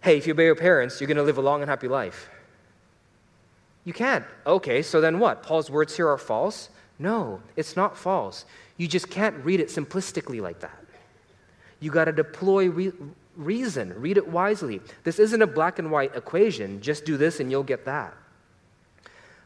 hey, 0.03 0.17
if 0.17 0.27
you 0.27 0.35
obey 0.35 0.45
your 0.45 0.55
parents, 0.55 1.01
you're 1.01 1.09
going 1.09 1.17
to 1.17 1.23
live 1.23 1.39
a 1.39 1.43
long 1.43 1.63
and 1.63 1.69
happy 1.69 1.89
life? 1.89 2.29
You 3.85 3.93
can't. 3.93 4.25
Okay, 4.47 4.83
so 4.83 5.01
then 5.01 5.19
what? 5.19 5.43
Paul's 5.43 5.71
words 5.71 5.97
here 5.97 6.09
are 6.09 6.19
false? 6.19 6.71
No, 6.99 7.41
it's 7.57 7.77
not 7.77 7.97
false. 7.97 8.45
You 8.77 8.89
just 8.89 9.11
can't 9.11 9.37
read 9.45 9.61
it 9.61 9.69
simplistically 9.69 10.41
like 10.41 10.61
that. 10.61 10.85
You 11.81 11.91
got 11.91 12.07
to 12.07 12.13
deploy 12.13 12.69
re- 12.69 12.93
reason, 13.37 13.93
read 14.01 14.17
it 14.17 14.29
wisely. 14.29 14.81
This 15.03 15.19
isn't 15.19 15.43
a 15.43 15.47
black 15.47 15.79
and 15.79 15.91
white 15.91 16.15
equation, 16.15 16.81
just 16.81 17.05
do 17.05 17.17
this 17.17 17.41
and 17.41 17.51
you'll 17.51 17.63
get 17.63 17.85
that. 17.85 18.15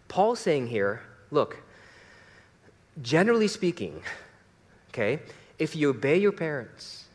Paul's 0.09 0.41
saying 0.41 0.69
here, 0.69 1.03
look, 1.31 1.63
generally 3.03 3.49
speaking, 3.49 4.03
okay, 4.91 5.21
if 5.59 5.77
you 5.77 5.91
obey 5.91 6.19
your 6.19 6.33
parents, 6.33 7.07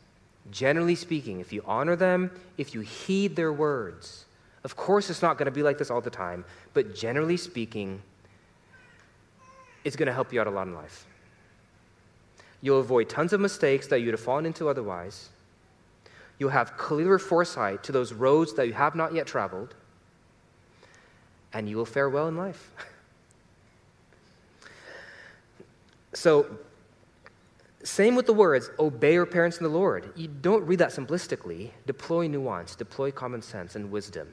generally 0.50 0.94
speaking, 0.94 1.40
if 1.40 1.52
you 1.52 1.62
honor 1.66 1.96
them, 1.96 2.30
if 2.58 2.74
you 2.74 2.80
heed 2.80 3.36
their 3.36 3.52
words, 3.52 4.26
of 4.62 4.76
course 4.76 5.10
it's 5.10 5.22
not 5.22 5.38
going 5.38 5.46
to 5.46 5.52
be 5.52 5.62
like 5.62 5.78
this 5.78 5.90
all 5.90 6.00
the 6.00 6.10
time, 6.10 6.44
but 6.72 6.94
generally 6.94 7.36
speaking, 7.36 8.00
it's 9.84 9.96
going 9.96 10.06
to 10.06 10.12
help 10.12 10.32
you 10.32 10.40
out 10.40 10.46
a 10.46 10.50
lot 10.50 10.66
in 10.66 10.74
life. 10.74 11.06
You'll 12.62 12.80
avoid 12.80 13.08
tons 13.10 13.32
of 13.32 13.40
mistakes 13.40 13.88
that 13.88 14.00
you'd 14.00 14.12
have 14.12 14.20
fallen 14.20 14.46
into 14.46 14.68
otherwise. 14.68 15.28
You'll 16.38 16.50
have 16.50 16.76
clearer 16.76 17.18
foresight 17.18 17.82
to 17.84 17.92
those 17.92 18.12
roads 18.12 18.54
that 18.54 18.66
you 18.66 18.72
have 18.72 18.94
not 18.94 19.14
yet 19.14 19.26
traveled. 19.26 19.74
And 21.52 21.68
you 21.68 21.76
will 21.76 21.84
fare 21.84 22.08
well 22.08 22.26
in 22.28 22.36
life. 22.36 22.70
so, 26.14 26.58
same 27.84 28.16
with 28.16 28.26
the 28.26 28.32
words, 28.32 28.70
obey 28.78 29.12
your 29.12 29.26
parents 29.26 29.58
in 29.58 29.62
the 29.62 29.68
Lord. 29.68 30.12
You 30.16 30.28
don't 30.28 30.64
read 30.64 30.80
that 30.80 30.88
simplistically. 30.88 31.70
Deploy 31.86 32.26
nuance, 32.26 32.74
deploy 32.74 33.12
common 33.12 33.42
sense 33.42 33.76
and 33.76 33.90
wisdom. 33.90 34.28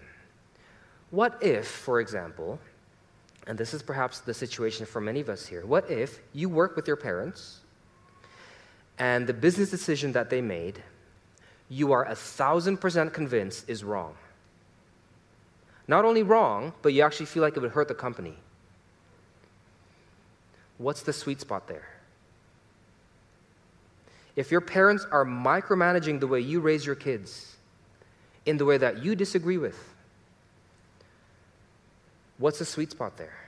What 1.11 1.37
if, 1.43 1.67
for 1.67 1.99
example, 1.99 2.59
and 3.47 3.57
this 3.57 3.73
is 3.73 3.83
perhaps 3.83 4.19
the 4.19 4.33
situation 4.33 4.85
for 4.85 5.01
many 5.01 5.19
of 5.19 5.29
us 5.29 5.45
here, 5.45 5.65
what 5.65 5.89
if 5.91 6.21
you 6.33 6.47
work 6.47 6.75
with 6.75 6.87
your 6.87 6.95
parents 6.95 7.59
and 8.97 9.27
the 9.27 9.33
business 9.33 9.69
decision 9.69 10.13
that 10.13 10.29
they 10.29 10.41
made, 10.41 10.81
you 11.71 11.93
are 11.93 12.03
a 12.03 12.15
thousand 12.15 12.77
percent 12.77 13.13
convinced 13.13 13.69
is 13.69 13.81
wrong. 13.81 14.13
Not 15.87 16.03
only 16.03 16.21
wrong, 16.21 16.73
but 16.81 16.91
you 16.91 17.01
actually 17.01 17.27
feel 17.27 17.41
like 17.41 17.55
it 17.55 17.61
would 17.61 17.71
hurt 17.71 17.87
the 17.87 17.95
company. 17.95 18.35
What's 20.77 21.01
the 21.01 21.13
sweet 21.13 21.39
spot 21.39 21.69
there? 21.69 21.87
If 24.35 24.51
your 24.51 24.59
parents 24.59 25.05
are 25.11 25.23
micromanaging 25.23 26.19
the 26.19 26.27
way 26.27 26.41
you 26.41 26.59
raise 26.59 26.85
your 26.85 26.95
kids 26.95 27.55
in 28.45 28.57
the 28.57 28.65
way 28.65 28.77
that 28.77 29.01
you 29.01 29.15
disagree 29.15 29.57
with, 29.57 29.77
what's 32.37 32.59
the 32.59 32.65
sweet 32.65 32.91
spot 32.91 33.17
there? 33.17 33.41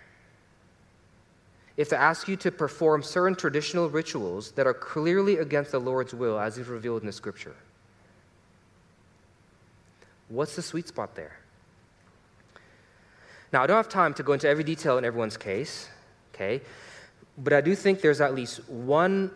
if 1.75 1.89
they 1.89 1.97
ask 1.97 2.27
you 2.27 2.35
to 2.35 2.51
perform 2.51 3.01
certain 3.01 3.35
traditional 3.35 3.89
rituals 3.89 4.51
that 4.51 4.67
are 4.67 4.73
clearly 4.73 5.37
against 5.37 5.71
the 5.71 5.79
Lord's 5.79 6.13
will 6.13 6.39
as 6.39 6.55
He's 6.55 6.67
revealed 6.67 7.01
in 7.01 7.07
the 7.07 7.11
Scripture? 7.11 7.55
What's 10.33 10.55
the 10.55 10.63
sweet 10.63 10.87
spot 10.87 11.13
there? 11.13 11.37
Now, 13.51 13.61
I 13.61 13.67
don't 13.67 13.77
have 13.77 13.87
time 13.87 14.15
to 14.15 14.23
go 14.23 14.33
into 14.33 14.49
every 14.49 14.63
detail 14.63 14.97
in 14.97 15.05
everyone's 15.05 15.37
case, 15.37 15.89
okay? 16.33 16.59
But 17.37 17.53
I 17.53 17.61
do 17.61 17.75
think 17.75 18.01
there's 18.01 18.19
at 18.19 18.33
least 18.33 18.67
one 18.67 19.29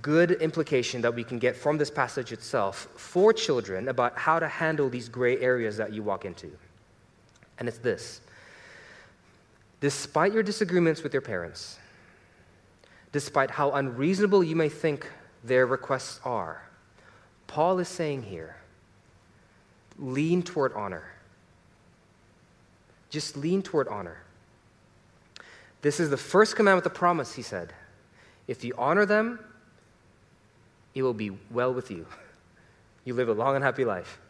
good 0.00 0.30
implication 0.30 1.00
that 1.00 1.12
we 1.12 1.24
can 1.24 1.40
get 1.40 1.56
from 1.56 1.76
this 1.76 1.90
passage 1.90 2.30
itself 2.30 2.88
for 2.94 3.32
children 3.32 3.88
about 3.88 4.16
how 4.16 4.38
to 4.38 4.46
handle 4.46 4.88
these 4.88 5.08
gray 5.08 5.40
areas 5.40 5.76
that 5.76 5.92
you 5.92 6.04
walk 6.04 6.24
into. 6.24 6.52
And 7.58 7.66
it's 7.66 7.78
this 7.78 8.20
Despite 9.80 10.32
your 10.32 10.44
disagreements 10.44 11.02
with 11.02 11.12
your 11.12 11.22
parents, 11.22 11.80
despite 13.10 13.50
how 13.50 13.72
unreasonable 13.72 14.44
you 14.44 14.54
may 14.54 14.68
think 14.68 15.10
their 15.42 15.66
requests 15.66 16.20
are, 16.24 16.62
Paul 17.48 17.80
is 17.80 17.88
saying 17.88 18.22
here 18.22 18.57
lean 19.98 20.42
toward 20.42 20.72
honor. 20.74 21.04
Just 23.10 23.36
lean 23.36 23.62
toward 23.62 23.88
honor. 23.88 24.18
This 25.82 26.00
is 26.00 26.10
the 26.10 26.16
first 26.16 26.56
commandment 26.56 26.84
with 26.84 26.92
the 26.92 26.98
promise, 26.98 27.34
he 27.34 27.42
said. 27.42 27.72
If 28.46 28.64
you 28.64 28.74
honor 28.76 29.06
them, 29.06 29.38
it 30.94 31.02
will 31.02 31.14
be 31.14 31.30
well 31.50 31.72
with 31.72 31.90
you. 31.90 32.06
You 33.04 33.14
live 33.14 33.30
a 33.30 33.32
long 33.32 33.54
and 33.54 33.64
happy 33.64 33.86
life. 33.86 34.20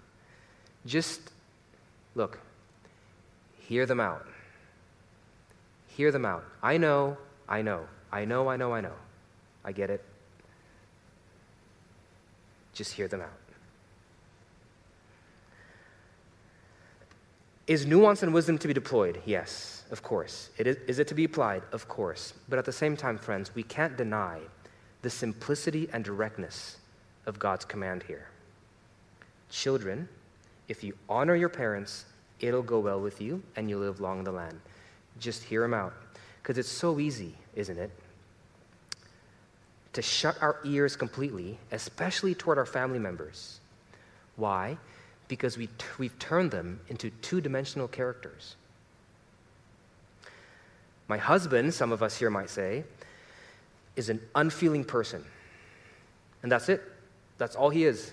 Just 0.87 1.33
look, 2.15 2.39
hear 3.59 3.87
them 3.87 3.99
out. 3.99 4.25
Hear 5.89 6.13
them 6.13 6.25
out. 6.25 6.45
I 6.63 6.77
know, 6.77 7.17
I 7.49 7.61
know, 7.61 7.89
I 8.13 8.25
know, 8.25 8.49
I 8.49 8.57
know, 8.57 8.73
I 8.73 8.81
know. 8.81 8.93
I 9.65 9.73
get 9.73 9.91
it. 9.91 10.05
Just 12.73 12.93
hear 12.93 13.09
them 13.09 13.23
out. 13.23 13.48
Is 17.69 17.87
nuance 17.87 18.25
and 18.25 18.35
wisdom 18.35 18.59
to 18.59 18.67
be 18.67 18.75
deployed? 18.75 19.21
Yes, 19.25 19.85
of 19.93 20.03
course. 20.03 20.51
It 20.59 20.67
is, 20.67 20.77
is 20.89 20.99
it 20.99 21.07
to 21.09 21.15
be 21.15 21.25
applied? 21.25 21.63
Of 21.71 21.87
course. 21.87 22.35
But 22.49 22.59
at 22.59 22.65
the 22.65 22.73
same 22.73 22.97
time, 22.97 23.19
friends, 23.19 23.55
we 23.55 23.63
can't 23.63 23.97
deny 23.97 24.41
the 25.03 25.11
simplicity 25.11 25.89
and 25.93 26.03
directness 26.03 26.79
of 27.27 27.39
God's 27.39 27.65
command 27.65 28.03
here. 28.03 28.29
Children, 29.51 30.09
if 30.67 30.83
you 30.83 30.95
honor 31.09 31.37
your 31.37 31.49
parents, 31.49 32.07
it'll 32.41 32.63
go 32.63 32.81
well 32.81 33.01
with 33.01 33.21
you 33.21 33.43
and 33.55 33.71
you'll 33.71 33.81
live 33.81 34.01
long 34.01 34.19
in 34.19 34.25
the 34.25 34.33
land 34.33 34.59
just 35.19 35.45
hear 35.45 35.65
him 35.65 35.75
out. 35.75 35.93
Because 36.43 36.59
it's 36.59 36.69
so 36.69 36.99
easy, 36.99 37.35
isn't 37.55 37.79
it? 37.79 37.91
To 39.95 40.03
shut 40.03 40.41
our 40.41 40.59
ears 40.65 40.97
completely, 40.97 41.59
especially 41.73 42.35
toward 42.35 42.59
our 42.59 42.67
family 42.67 42.99
members. 42.99 43.61
Why? 44.37 44.79
Because 45.29 45.59
we 45.59 45.69
we've 45.99 46.19
turned 46.19 46.51
them 46.51 46.81
into 46.89 47.11
two 47.11 47.41
dimensional 47.41 47.87
characters. 47.87 48.57
My 51.07 51.19
husband, 51.19 51.73
some 51.73 51.93
of 51.93 52.03
us 52.03 52.17
here 52.17 52.31
might 52.31 52.51
say, 52.51 52.85
is 53.97 54.09
an 54.11 54.21
unfeeling 54.35 54.85
person. 54.85 55.25
And 56.43 56.53
that's 56.53 56.69
it. 56.69 56.83
That's 57.39 57.57
all 57.57 57.71
he 57.71 57.85
is. 57.85 58.13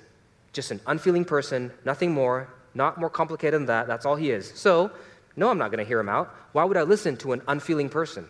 Just 0.53 0.71
an 0.71 0.79
unfeeling 0.87 1.25
person, 1.25 1.71
nothing 1.83 2.11
more, 2.13 2.49
not 2.73 2.97
more 2.97 3.09
complicated 3.09 3.59
than 3.59 3.65
that. 3.67 3.87
That's 3.87 4.05
all 4.05 4.15
he 4.15 4.31
is. 4.31 4.51
So, 4.55 4.91
no, 5.35 5.49
I'm 5.49 5.57
not 5.57 5.71
going 5.71 5.83
to 5.83 5.87
hear 5.87 5.99
him 5.99 6.09
out. 6.09 6.33
Why 6.53 6.63
would 6.63 6.77
I 6.77 6.83
listen 6.83 7.17
to 7.17 7.33
an 7.33 7.41
unfeeling 7.47 7.89
person? 7.89 8.27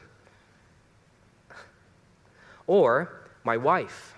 Or 2.68 3.22
my 3.44 3.58
wife. 3.58 4.16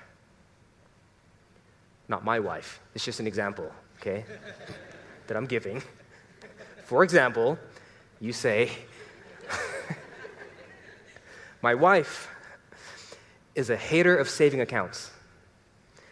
Not 2.07 2.24
my 2.24 2.39
wife, 2.39 2.79
it's 2.95 3.03
just 3.03 3.19
an 3.19 3.27
example, 3.27 3.69
okay, 4.00 4.25
that 5.27 5.38
I'm 5.38 5.46
giving. 5.46 5.82
For 6.86 7.04
example, 7.04 7.58
you 8.20 8.34
say, 8.34 8.72
My 11.62 11.75
wife 11.75 12.30
is 13.56 13.70
a 13.70 13.77
hater 13.77 14.18
of 14.18 14.30
saving 14.30 14.62
accounts. 14.62 15.12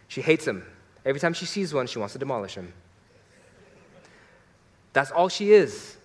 She 0.07 0.21
hates 0.21 0.45
them 0.45 0.65
Every 1.05 1.19
time 1.19 1.33
she 1.33 1.45
sees 1.45 1.73
one, 1.73 1.85
she 1.85 1.99
wants 1.99 2.13
to 2.13 2.19
demolish 2.19 2.55
them. 2.55 2.73
That's 4.91 5.11
all 5.11 5.29
she 5.29 5.53
is. 5.53 5.97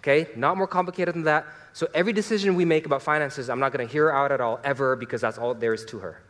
Okay? 0.00 0.28
Not 0.34 0.56
more 0.56 0.66
complicated 0.66 1.14
than 1.14 1.24
that. 1.24 1.46
So 1.74 1.88
every 1.92 2.14
decision 2.14 2.54
we 2.54 2.64
make 2.64 2.86
about 2.86 3.02
finances, 3.02 3.50
I'm 3.50 3.60
not 3.60 3.72
going 3.72 3.86
to 3.86 3.92
hear 3.92 4.04
her 4.04 4.16
out 4.16 4.32
at 4.32 4.40
all 4.40 4.58
ever 4.64 4.96
because 4.96 5.20
that's 5.20 5.36
all 5.36 5.52
there 5.52 5.74
is 5.74 5.84
to 5.86 5.98
her. 5.98 6.22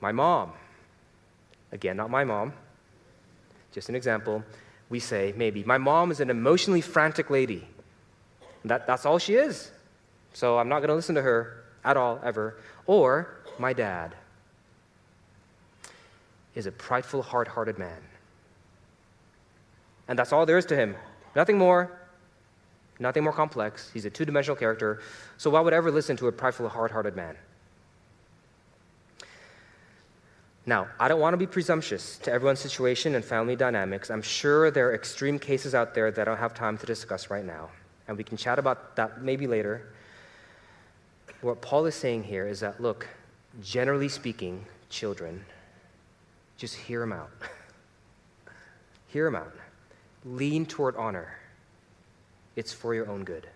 My 0.00 0.12
mom, 0.12 0.52
again, 1.72 1.96
not 1.96 2.10
my 2.10 2.24
mom, 2.24 2.52
just 3.72 3.88
an 3.88 3.94
example. 3.94 4.42
We 4.88 4.98
say, 4.98 5.32
maybe, 5.36 5.62
my 5.64 5.78
mom 5.78 6.10
is 6.10 6.20
an 6.20 6.30
emotionally 6.30 6.80
frantic 6.80 7.30
lady. 7.30 7.66
That, 8.64 8.86
that's 8.86 9.06
all 9.06 9.18
she 9.18 9.34
is. 9.34 9.70
So 10.32 10.58
I'm 10.58 10.68
not 10.68 10.80
going 10.80 10.88
to 10.88 10.94
listen 10.94 11.14
to 11.14 11.22
her 11.22 11.64
at 11.84 11.96
all, 11.96 12.20
ever. 12.22 12.58
Or 12.86 13.40
my 13.58 13.72
dad 13.72 14.14
is 16.54 16.66
a 16.66 16.72
prideful, 16.72 17.22
hard 17.22 17.48
hearted 17.48 17.78
man. 17.78 18.02
And 20.08 20.18
that's 20.18 20.32
all 20.32 20.44
there 20.44 20.58
is 20.58 20.66
to 20.66 20.76
him. 20.76 20.96
Nothing 21.36 21.56
more, 21.56 22.00
nothing 22.98 23.22
more 23.22 23.32
complex. 23.32 23.90
He's 23.94 24.04
a 24.04 24.10
two 24.10 24.24
dimensional 24.24 24.56
character. 24.56 25.00
So 25.36 25.50
why 25.50 25.60
would 25.60 25.72
I 25.72 25.76
ever 25.76 25.92
listen 25.92 26.16
to 26.16 26.26
a 26.26 26.32
prideful, 26.32 26.68
hard 26.68 26.90
hearted 26.90 27.14
man? 27.14 27.36
Now, 30.66 30.88
I 30.98 31.08
don't 31.08 31.20
want 31.20 31.32
to 31.32 31.38
be 31.38 31.46
presumptuous 31.46 32.18
to 32.18 32.32
everyone's 32.32 32.60
situation 32.60 33.14
and 33.14 33.24
family 33.24 33.56
dynamics. 33.56 34.10
I'm 34.10 34.22
sure 34.22 34.70
there 34.70 34.90
are 34.90 34.94
extreme 34.94 35.38
cases 35.38 35.74
out 35.74 35.94
there 35.94 36.10
that 36.10 36.20
I 36.20 36.24
don't 36.24 36.38
have 36.38 36.54
time 36.54 36.76
to 36.78 36.86
discuss 36.86 37.30
right 37.30 37.44
now, 37.44 37.70
and 38.08 38.16
we 38.16 38.24
can 38.24 38.36
chat 38.36 38.58
about 38.58 38.94
that 38.96 39.22
maybe 39.22 39.46
later. 39.46 39.92
What 41.40 41.62
Paul 41.62 41.86
is 41.86 41.94
saying 41.94 42.24
here 42.24 42.46
is 42.46 42.60
that, 42.60 42.80
look, 42.80 43.08
generally 43.62 44.08
speaking, 44.08 44.64
children, 44.90 45.44
just 46.58 46.76
hear 46.76 47.02
him 47.02 47.14
out. 47.14 47.30
hear 49.06 49.26
him 49.26 49.36
out. 49.36 49.54
Lean 50.26 50.66
toward 50.66 50.94
honor. 50.96 51.38
It's 52.54 52.72
for 52.72 52.94
your 52.94 53.08
own 53.08 53.24
good. 53.24 53.48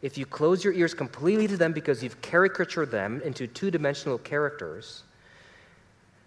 If 0.00 0.16
you 0.16 0.26
close 0.26 0.62
your 0.62 0.72
ears 0.72 0.94
completely 0.94 1.48
to 1.48 1.56
them 1.56 1.72
because 1.72 2.02
you've 2.02 2.20
caricatured 2.22 2.92
them 2.92 3.20
into 3.24 3.48
two 3.48 3.70
dimensional 3.70 4.18
characters, 4.18 5.02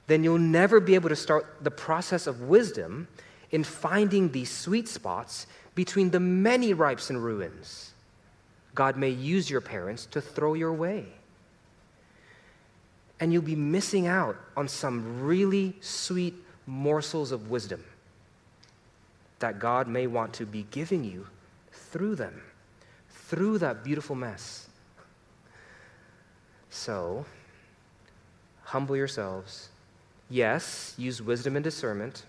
then 0.08 0.24
you'll 0.24 0.38
never 0.38 0.80
be 0.80 0.96
able 0.96 1.10
to 1.10 1.16
start 1.16 1.46
the 1.62 1.72
process 1.72 2.28
of 2.28 2.42
wisdom 2.42 3.08
in 3.52 3.64
finding 3.64 4.32
these 4.32 4.52
sweet 4.52 4.88
spots 4.88 5.48
between 5.74 6.12
the 6.12 6.20
many 6.20 6.74
ripes 6.74 7.10
and 7.10 7.24
ruins 7.24 7.94
God 8.76 8.98
may 8.98 9.10
use 9.10 9.50
your 9.50 9.62
parents 9.62 10.06
to 10.08 10.22
throw 10.22 10.54
your 10.54 10.74
way. 10.74 11.06
And 13.22 13.32
you'll 13.32 13.42
be 13.42 13.56
missing 13.56 14.06
out 14.06 14.36
on 14.58 14.68
some 14.68 15.24
really 15.24 15.74
sweet 15.80 16.36
morsels 16.68 17.32
of 17.32 17.50
wisdom 17.50 17.84
that 19.40 19.60
God 19.60 19.88
may 19.88 20.08
want 20.08 20.34
to 20.34 20.46
be 20.46 20.68
giving 20.72 21.04
you 21.06 21.28
through 21.72 22.16
them, 22.16 22.42
through 23.10 23.60
that 23.60 23.84
beautiful 23.84 24.16
mess. 24.16 24.68
So, 26.70 27.26
humble 28.64 28.98
yourselves 28.98 29.70
Yes, 30.30 30.94
use 30.98 31.22
wisdom 31.22 31.56
and 31.56 31.64
discernment, 31.64 32.24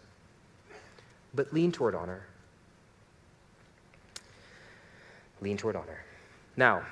but 1.34 1.52
lean 1.52 1.72
toward 1.72 1.94
honor. 1.94 2.22
Lean 5.40 5.56
toward 5.56 5.76
honor. 5.76 6.04
Now, 6.56 6.82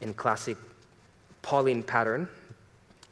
in 0.00 0.14
classic 0.14 0.56
Pauline 1.42 1.82
pattern, 1.82 2.28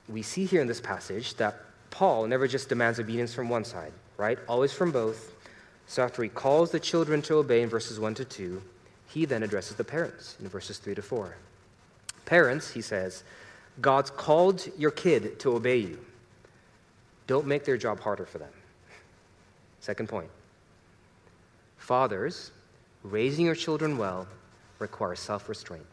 we 0.08 0.22
see 0.22 0.46
here 0.46 0.60
in 0.60 0.66
this 0.66 0.80
passage 0.80 1.34
that 1.34 1.60
Paul 1.90 2.26
never 2.26 2.46
just 2.46 2.68
demands 2.68 2.98
obedience 2.98 3.34
from 3.34 3.48
one 3.48 3.64
side, 3.64 3.92
right? 4.16 4.38
Always 4.48 4.72
from 4.72 4.90
both. 4.90 5.34
So 5.86 6.02
after 6.02 6.22
he 6.22 6.28
calls 6.28 6.70
the 6.70 6.80
children 6.80 7.22
to 7.22 7.36
obey 7.36 7.62
in 7.62 7.68
verses 7.68 7.98
1 7.98 8.14
to 8.14 8.24
2, 8.24 8.62
he 9.08 9.24
then 9.24 9.42
addresses 9.42 9.76
the 9.76 9.84
parents 9.84 10.36
in 10.40 10.48
verses 10.48 10.78
3 10.78 10.94
to 10.94 11.02
4. 11.02 11.36
Parents, 12.26 12.70
he 12.70 12.82
says, 12.82 13.22
God's 13.80 14.10
called 14.10 14.68
your 14.76 14.90
kid 14.90 15.38
to 15.40 15.54
obey 15.54 15.78
you. 15.78 15.98
Don't 17.28 17.46
make 17.46 17.64
their 17.64 17.76
job 17.76 18.00
harder 18.00 18.26
for 18.26 18.38
them. 18.38 18.50
Second 19.78 20.08
point 20.08 20.30
Fathers, 21.76 22.50
raising 23.04 23.46
your 23.46 23.54
children 23.54 23.96
well 23.96 24.26
requires 24.80 25.20
self 25.20 25.48
restraint. 25.48 25.86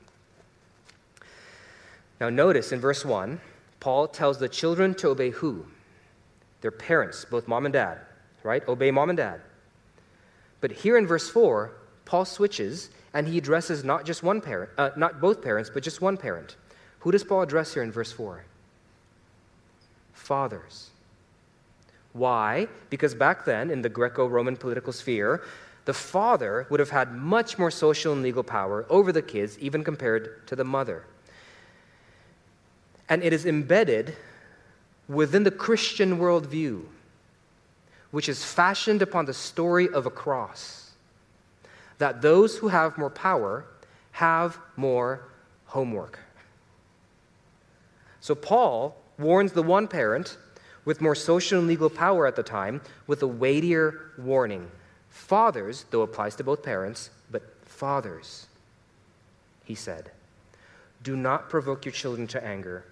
Now, 2.20 2.30
notice 2.30 2.72
in 2.72 2.80
verse 2.80 3.04
1, 3.04 3.40
Paul 3.82 4.08
tells 4.08 4.40
the 4.40 4.50
children 4.50 4.96
to 4.96 5.10
obey 5.10 5.30
who? 5.30 5.66
Their 6.62 6.72
parents, 6.72 7.26
both 7.26 7.48
mom 7.48 7.66
and 7.66 7.74
dad, 7.74 8.00
right? 8.42 8.66
Obey 8.68 8.90
mom 8.90 9.10
and 9.10 9.18
dad. 9.18 9.42
But 10.62 10.72
here 10.72 10.98
in 10.98 11.06
verse 11.06 11.30
4, 11.30 11.72
Paul 12.06 12.24
switches 12.24 12.90
and 13.14 13.28
he 13.28 13.38
addresses 13.38 13.84
not 13.84 14.06
just 14.06 14.24
one 14.24 14.40
parent, 14.40 14.72
uh, 14.78 14.92
not 14.96 15.20
both 15.20 15.42
parents, 15.42 15.70
but 15.72 15.84
just 15.84 16.02
one 16.02 16.16
parent. 16.16 16.56
Who 17.00 17.12
does 17.12 17.24
Paul 17.24 17.42
address 17.42 17.74
here 17.74 17.84
in 17.84 17.92
verse 17.92 18.12
4? 18.12 18.46
Fathers. 20.14 20.92
Why? 22.16 22.70
Because 22.90 23.14
back 23.14 23.44
then, 23.44 23.70
in 23.70 23.82
the 23.82 23.90
Greco 23.90 24.26
Roman 24.26 24.56
political 24.56 24.94
sphere, 24.94 25.44
the 25.84 25.94
father 25.94 26.66
would 26.70 26.80
have 26.80 26.92
had 26.92 27.14
much 27.14 27.60
more 27.60 27.70
social 27.70 28.14
and 28.14 28.24
legal 28.24 28.42
power 28.42 28.86
over 28.90 29.12
the 29.12 29.22
kids, 29.22 29.60
even 29.60 29.84
compared 29.84 30.48
to 30.48 30.56
the 30.56 30.64
mother. 30.64 31.04
And 33.10 33.22
it 33.22 33.34
is 33.34 33.46
embedded 33.46 34.16
within 35.10 35.44
the 35.44 35.52
Christian 35.52 36.18
worldview, 36.18 36.86
which 38.12 38.30
is 38.30 38.46
fashioned 38.46 39.02
upon 39.02 39.26
the 39.26 39.34
story 39.34 39.90
of 39.90 40.06
a 40.06 40.10
cross, 40.10 40.92
that 41.98 42.22
those 42.22 42.58
who 42.60 42.70
have 42.70 42.98
more 42.98 43.10
power 43.10 43.66
have 44.14 44.58
more 44.78 45.28
homework. 45.66 46.20
So 48.22 48.36
Paul 48.36 48.96
warns 49.20 49.52
the 49.52 49.64
one 49.64 49.90
parent 49.90 50.38
with 50.86 51.02
more 51.02 51.16
social 51.16 51.60
and 51.60 51.68
legal 51.68 51.90
power 51.90 52.26
at 52.28 52.36
the 52.36 52.44
time 52.44 52.80
with 53.08 53.22
a 53.24 53.28
weightier 53.28 54.12
warning. 54.18 54.70
Fathers, 55.10 55.86
though 55.92 56.02
applies 56.04 56.36
to 56.36 56.44
both 56.44 56.64
parents, 56.64 57.10
but 57.32 57.42
fathers, 57.66 58.48
he 59.66 59.76
said, 59.76 60.12
do 61.04 61.16
not 61.16 61.50
provoke 61.50 61.86
your 61.86 61.92
children 61.92 62.28
to 62.28 62.44
anger, 62.44 62.86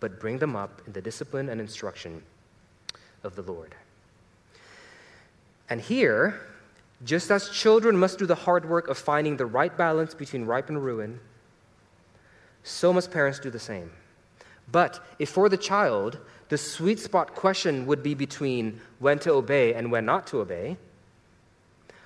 but 0.00 0.18
bring 0.18 0.38
them 0.38 0.56
up 0.56 0.82
in 0.86 0.92
the 0.92 1.00
discipline 1.00 1.48
and 1.48 1.60
instruction 1.60 2.22
of 3.22 3.36
the 3.36 3.42
Lord. 3.42 3.74
And 5.68 5.80
here, 5.80 6.40
just 7.04 7.30
as 7.30 7.48
children 7.48 7.96
must 7.96 8.18
do 8.18 8.26
the 8.26 8.34
hard 8.34 8.68
work 8.68 8.88
of 8.88 8.98
finding 8.98 9.36
the 9.36 9.46
right 9.46 9.76
balance 9.76 10.12
between 10.12 10.44
ripe 10.44 10.68
and 10.68 10.84
ruin, 10.84 11.20
so 12.62 12.92
must 12.92 13.10
parents 13.10 13.38
do 13.38 13.50
the 13.50 13.58
same. 13.58 13.90
But 14.70 15.00
if 15.18 15.30
for 15.30 15.48
the 15.48 15.56
child 15.56 16.18
the 16.50 16.58
sweet 16.58 16.98
spot 16.98 17.34
question 17.34 17.86
would 17.86 18.02
be 18.02 18.14
between 18.14 18.80
when 18.98 19.20
to 19.20 19.32
obey 19.32 19.72
and 19.72 19.90
when 19.90 20.04
not 20.04 20.26
to 20.26 20.40
obey. 20.40 20.76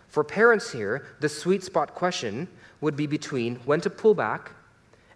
For 0.06 0.22
parents 0.22 0.70
here, 0.70 1.06
the 1.20 1.30
sweet 1.30 1.64
spot 1.64 1.94
question 1.94 2.46
would 2.82 2.94
be 2.94 3.06
between 3.06 3.56
when 3.64 3.80
to 3.80 3.90
pull 3.90 4.14
back 4.14 4.52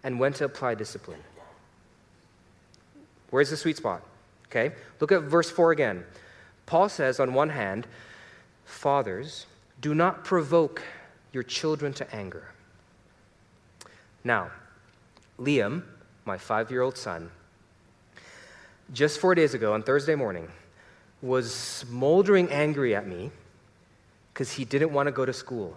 and 0.03 0.19
when 0.19 0.33
to 0.33 0.45
apply 0.45 0.75
discipline. 0.75 1.21
Where's 3.29 3.51
the 3.51 3.57
sweet 3.57 3.77
spot? 3.77 4.01
Okay, 4.47 4.73
look 4.99 5.11
at 5.11 5.21
verse 5.21 5.49
4 5.51 5.71
again. 5.71 6.03
Paul 6.65 6.89
says, 6.89 7.19
on 7.19 7.35
one 7.35 7.49
hand, 7.49 7.85
Fathers, 8.65 9.45
do 9.79 9.93
not 9.93 10.23
provoke 10.25 10.81
your 11.33 11.43
children 11.43 11.93
to 11.93 12.15
anger. 12.15 12.49
Now, 14.23 14.49
Liam, 15.39 15.83
my 16.25 16.39
five 16.39 16.71
year 16.71 16.81
old 16.81 16.97
son, 16.97 17.29
just 18.93 19.19
four 19.19 19.35
days 19.35 19.53
ago 19.53 19.73
on 19.73 19.83
Thursday 19.83 20.15
morning 20.15 20.47
was 21.21 21.53
smoldering 21.53 22.49
angry 22.49 22.95
at 22.95 23.07
me 23.07 23.31
because 24.33 24.51
he 24.51 24.65
didn't 24.65 24.93
want 24.93 25.07
to 25.07 25.11
go 25.11 25.25
to 25.25 25.33
school. 25.33 25.75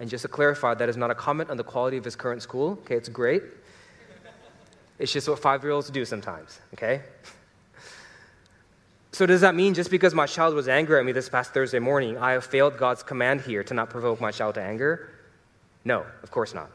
And 0.00 0.08
just 0.08 0.22
to 0.22 0.28
clarify, 0.28 0.74
that 0.74 0.88
is 0.88 0.96
not 0.96 1.10
a 1.10 1.14
comment 1.14 1.50
on 1.50 1.56
the 1.56 1.64
quality 1.64 1.96
of 1.96 2.04
his 2.04 2.16
current 2.16 2.42
school. 2.42 2.72
Okay, 2.82 2.96
it's 2.96 3.08
great. 3.08 3.42
It's 4.98 5.12
just 5.12 5.28
what 5.28 5.38
five 5.38 5.62
year 5.62 5.72
olds 5.72 5.88
do 5.90 6.04
sometimes, 6.04 6.60
okay? 6.74 7.02
So, 9.12 9.26
does 9.26 9.40
that 9.42 9.54
mean 9.54 9.74
just 9.74 9.90
because 9.90 10.14
my 10.14 10.26
child 10.26 10.54
was 10.54 10.68
angry 10.68 10.98
at 10.98 11.04
me 11.04 11.12
this 11.12 11.28
past 11.28 11.52
Thursday 11.52 11.78
morning, 11.78 12.16
I 12.18 12.32
have 12.32 12.44
failed 12.44 12.78
God's 12.78 13.02
command 13.02 13.42
here 13.42 13.62
to 13.64 13.74
not 13.74 13.90
provoke 13.90 14.20
my 14.20 14.30
child 14.30 14.54
to 14.54 14.62
anger? 14.62 15.10
No, 15.84 16.04
of 16.22 16.30
course 16.30 16.54
not. 16.54 16.70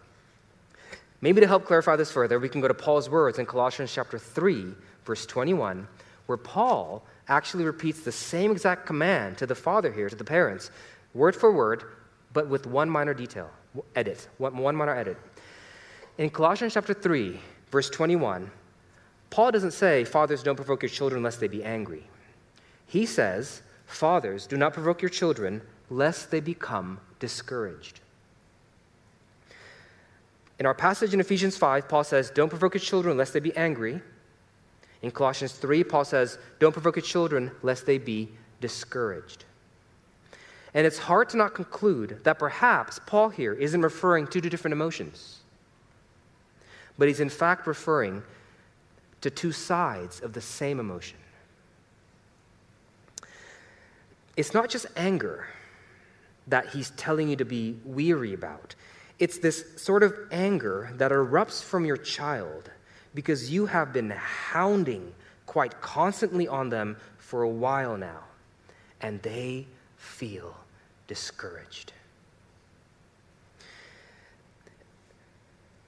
Maybe 1.22 1.42
to 1.42 1.48
help 1.48 1.66
clarify 1.66 1.96
this 1.96 2.12
further, 2.12 2.40
we 2.40 2.50
can 2.50 2.62
go 2.62 2.68
to 2.68 2.74
Paul's 2.74 3.10
words 3.10 3.40
in 3.40 3.46
Colossians 3.46 3.94
chapter 3.94 4.20
3, 4.20 4.74
verse 5.06 5.26
21, 5.26 5.88
where 6.26 6.38
Paul 6.38 7.04
actually 7.28 7.64
repeats 7.64 8.02
the 8.02 8.12
same 8.12 8.52
exact 8.52 8.86
command 8.86 9.38
to 9.38 9.46
the 9.46 9.56
father 9.56 9.92
here, 9.92 10.10
to 10.10 10.16
the 10.16 10.24
parents, 10.24 10.72
word 11.14 11.36
for 11.36 11.52
word, 11.52 11.84
but 12.34 12.48
with 12.48 12.68
one 12.68 12.90
minor 12.90 13.14
detail, 13.14 13.50
edit, 13.96 14.28
one 14.38 14.76
minor 14.76 14.96
edit. 14.96 15.18
In 16.18 16.30
Colossians 16.30 16.74
chapter 16.74 16.94
3, 16.94 17.40
verse 17.72 17.90
21, 17.90 18.52
Paul 19.30 19.52
doesn't 19.52 19.72
say, 19.72 20.04
Fathers, 20.04 20.44
don't 20.44 20.56
provoke 20.56 20.84
your 20.84 20.90
children 20.90 21.24
lest 21.24 21.40
they 21.40 21.48
be 21.48 21.64
angry. 21.64 22.04
He 22.88 23.06
says, 23.06 23.62
Fathers, 23.86 24.48
do 24.48 24.58
not 24.58 24.74
provoke 24.74 25.02
your 25.02 25.10
children 25.10 25.62
lest 25.90 26.32
they 26.32 26.40
become 26.40 27.00
discouraged. 27.20 28.00
In 30.60 30.66
our 30.66 30.74
passage 30.74 31.14
in 31.14 31.20
Ephesians 31.20 31.58
5, 31.58 31.90
Paul 31.90 32.04
says, 32.04 32.30
Don't 32.30 32.50
provoke 32.50 32.74
your 32.74 32.82
children 32.82 33.18
lest 33.18 33.34
they 33.34 33.40
be 33.40 33.56
angry. 33.58 34.02
In 35.02 35.12
Colossians 35.12 35.54
3, 35.54 35.84
Paul 35.84 36.06
says, 36.06 36.38
Don't 36.60 36.72
provoke 36.72 36.96
your 36.96 37.04
children 37.04 37.52
lest 37.62 37.86
they 37.86 37.98
be 37.98 38.30
discouraged. 38.62 39.46
And 40.74 40.86
it's 40.86 40.98
hard 40.98 41.30
to 41.30 41.38
not 41.38 41.54
conclude 41.54 42.20
that 42.24 42.40
perhaps 42.40 43.00
Paul 43.06 43.30
here 43.30 43.54
isn't 43.54 43.82
referring 43.82 44.28
to 44.28 44.42
two 44.42 44.50
different 44.50 44.74
emotions, 44.74 45.40
but 46.98 47.08
he's 47.08 47.22
in 47.22 47.30
fact 47.30 47.66
referring 47.68 48.24
to 49.22 49.30
two 49.30 49.52
sides 49.52 50.20
of 50.20 50.34
the 50.34 50.42
same 50.42 50.80
emotion. 50.80 51.18
It's 54.36 54.54
not 54.54 54.70
just 54.70 54.86
anger 54.98 55.48
that 56.48 56.68
he's 56.68 56.92
telling 56.92 57.30
you 57.30 57.36
to 57.38 57.46
be 57.46 57.78
weary 57.86 58.34
about. 58.34 58.76
It's 59.18 59.38
this 59.38 59.66
sort 59.78 60.04
of 60.04 60.14
anger 60.32 60.92
that 60.96 61.12
erupts 61.12 61.64
from 61.64 61.86
your 61.86 61.98
child 61.98 62.70
because 63.14 63.52
you 63.52 63.66
have 63.66 63.94
been 63.94 64.10
hounding 64.10 65.14
quite 65.46 65.80
constantly 65.80 66.48
on 66.48 66.70
them 66.70 66.98
for 67.18 67.44
a 67.44 67.50
while 67.50 67.98
now, 67.98 68.24
and 69.02 69.22
they 69.22 69.68
feel 69.98 70.56
discouraged. 71.08 71.94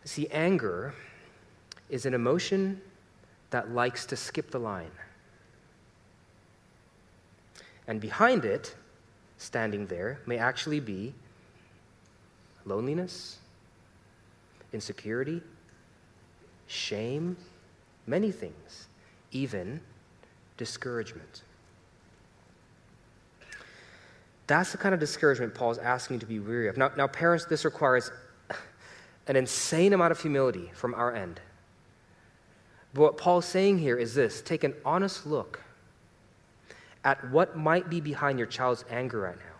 See, 0.05 0.27
anger 0.29 0.95
is 1.89 2.05
an 2.05 2.13
emotion 2.13 2.81
that 3.49 3.71
likes 3.71 4.05
to 4.05 4.15
skip 4.15 4.51
the 4.51 4.59
line. 4.59 4.91
And 7.87 7.99
behind 7.99 8.45
it, 8.45 8.73
standing 9.37 9.87
there, 9.87 10.19
may 10.25 10.37
actually 10.37 10.79
be 10.79 11.13
loneliness, 12.67 13.37
insecurity, 14.73 15.41
shame, 16.67 17.37
many 18.05 18.31
things, 18.31 18.87
even 19.31 19.79
discouragement. 20.57 21.43
That's 24.47 24.71
the 24.71 24.77
kind 24.77 24.93
of 24.93 24.99
discouragement 24.99 25.53
Paul's 25.53 25.77
asking 25.77 26.15
you 26.15 26.19
to 26.21 26.25
be 26.25 26.39
weary 26.39 26.69
of. 26.69 26.77
Now, 26.77 26.91
now, 26.95 27.07
parents, 27.07 27.45
this 27.45 27.65
requires 27.65 28.11
an 29.27 29.35
insane 29.35 29.93
amount 29.93 30.11
of 30.11 30.21
humility 30.21 30.71
from 30.73 30.93
our 30.93 31.13
end. 31.13 31.41
But 32.93 33.01
what 33.01 33.17
Paul's 33.17 33.45
saying 33.45 33.79
here 33.79 33.97
is 33.97 34.15
this 34.15 34.41
take 34.41 34.63
an 34.63 34.73
honest 34.85 35.25
look 35.25 35.61
at 37.03 37.29
what 37.29 37.57
might 37.57 37.89
be 37.89 38.01
behind 38.01 38.39
your 38.39 38.47
child's 38.47 38.85
anger 38.89 39.19
right 39.19 39.37
now. 39.37 39.56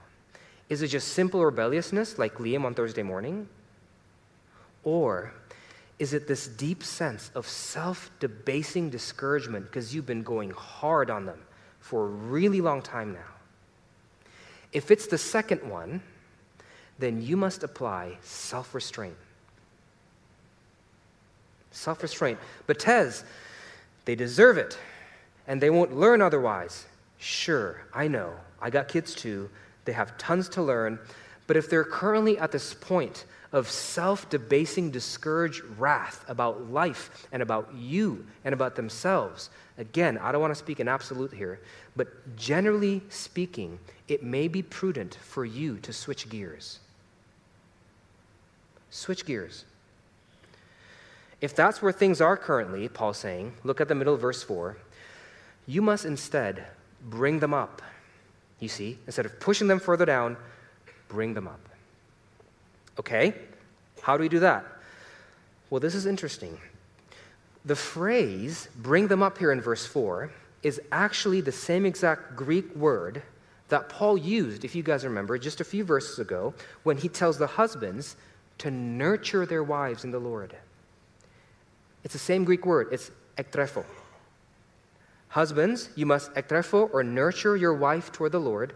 Is 0.70 0.82
it 0.82 0.88
just 0.88 1.10
simple 1.10 1.44
rebelliousness, 1.44 2.18
like 2.18 2.36
Liam 2.36 2.66
on 2.66 2.74
Thursday 2.74 3.04
morning? 3.04 3.48
Or 4.84 5.34
is 6.00 6.14
it 6.14 6.28
this 6.28 6.48
deep 6.48 6.84
sense 6.84 7.32
of 7.34 7.48
self 7.48 8.12
debasing 8.20 8.90
discouragement 8.90 9.66
because 9.66 9.96
you've 9.96 10.06
been 10.06 10.24
going 10.24 10.52
hard 10.52 11.10
on 11.10 11.26
them 11.26 11.40
for 11.80 12.04
a 12.04 12.08
really 12.08 12.62
long 12.62 12.82
time 12.82 13.14
now? 13.14 13.34
If 14.74 14.92
it's 14.92 15.08
the 15.08 15.18
second 15.18 15.68
one, 15.68 16.02
then 17.00 17.22
you 17.22 17.38
must 17.38 17.64
apply 17.64 18.18
self 18.22 18.76
restraint. 18.76 19.16
Self 21.72 22.02
restraint. 22.04 22.40
But 22.66 22.80
Tez, 22.80 23.24
they 24.06 24.16
deserve 24.16 24.58
it, 24.58 24.78
and 25.48 25.62
they 25.62 25.70
won't 25.70 25.96
learn 25.96 26.22
otherwise. 26.22 26.86
Sure, 27.18 27.84
I 27.94 28.08
know. 28.08 28.34
I 28.62 28.70
got 28.70 28.88
kids 28.88 29.16
too. 29.16 29.50
They 29.88 29.94
have 29.94 30.18
tons 30.18 30.50
to 30.50 30.62
learn. 30.62 31.00
But 31.48 31.56
if 31.56 31.70
they're 31.70 31.86
currently 31.86 32.38
at 32.38 32.52
this 32.52 32.74
point 32.74 33.24
of 33.54 33.70
self 33.70 34.30
debasing, 34.30 34.92
discouraged 34.92 35.64
wrath 35.78 36.26
about 36.28 36.70
life 36.70 37.26
and 37.32 37.42
about 37.42 37.74
you 37.74 38.28
and 38.44 38.54
about 38.54 38.76
themselves, 38.76 39.50
again, 39.78 40.18
I 40.18 40.34
don't 40.34 40.42
want 40.42 40.52
to 40.52 40.60
speak 40.60 40.82
in 40.82 40.90
absolute 40.90 41.34
here, 41.34 41.62
but 41.96 42.36
generally 42.36 43.02
speaking, 43.08 43.80
it 44.10 44.24
may 44.24 44.50
be 44.50 44.62
prudent 44.62 45.16
for 45.16 45.46
you 45.46 45.78
to 45.80 45.94
switch 45.94 46.30
gears. 46.30 46.80
Switch 48.90 49.26
gears. 49.26 49.64
If 51.40 51.56
that's 51.56 51.82
where 51.82 51.94
things 51.94 52.20
are 52.20 52.36
currently, 52.36 52.90
Paul's 52.90 53.20
saying, 53.20 53.54
look 53.64 53.80
at 53.80 53.88
the 53.88 53.96
middle 53.96 54.16
of 54.16 54.20
verse 54.20 54.44
4, 54.44 54.76
you 55.66 55.82
must 55.82 56.04
instead 56.04 56.66
bring 57.02 57.40
them 57.40 57.54
up. 57.54 57.82
You 58.60 58.68
see, 58.68 58.98
instead 59.06 59.26
of 59.26 59.40
pushing 59.40 59.68
them 59.68 59.80
further 59.80 60.06
down, 60.06 60.38
bring 61.08 61.34
them 61.34 61.48
up. 61.48 61.60
Okay, 63.00 63.34
how 64.02 64.18
do 64.18 64.22
we 64.22 64.30
do 64.30 64.40
that? 64.40 64.66
Well, 65.70 65.80
this 65.80 65.96
is 65.96 66.06
interesting. 66.06 66.58
The 67.66 67.76
phrase, 67.76 68.70
bring 68.78 69.08
them 69.08 69.22
up 69.22 69.38
here 69.38 69.52
in 69.52 69.62
verse 69.62 69.86
4, 69.86 70.32
is 70.64 70.82
actually 70.92 71.42
the 71.42 71.52
same 71.52 71.86
exact 71.86 72.36
Greek 72.36 72.76
word 72.76 73.22
that 73.70 73.90
Paul 73.90 74.18
used, 74.18 74.64
if 74.64 74.74
you 74.76 74.82
guys 74.82 75.04
remember, 75.04 75.38
just 75.38 75.60
a 75.60 75.66
few 75.66 75.84
verses 75.84 76.20
ago, 76.20 76.54
when 76.84 76.98
he 76.98 77.10
tells 77.10 77.38
the 77.38 77.48
husbands 77.48 78.16
to 78.60 78.72
nurture 78.72 79.46
their 79.46 79.64
wives 79.64 80.04
in 80.04 80.12
the 80.12 80.20
Lord. 80.20 80.56
It's 82.04 82.14
the 82.14 82.20
same 82.20 82.46
Greek 82.46 82.66
word, 82.66 82.88
it's 82.92 83.12
ektrepho. 83.38 83.84
Husbands, 85.30 85.90
you 85.96 86.06
must 86.06 86.34
ektrepho 86.34 86.90
or 86.94 87.04
nurture 87.04 87.56
your 87.56 87.74
wife 87.74 88.12
toward 88.12 88.32
the 88.32 88.40
Lord. 88.40 88.74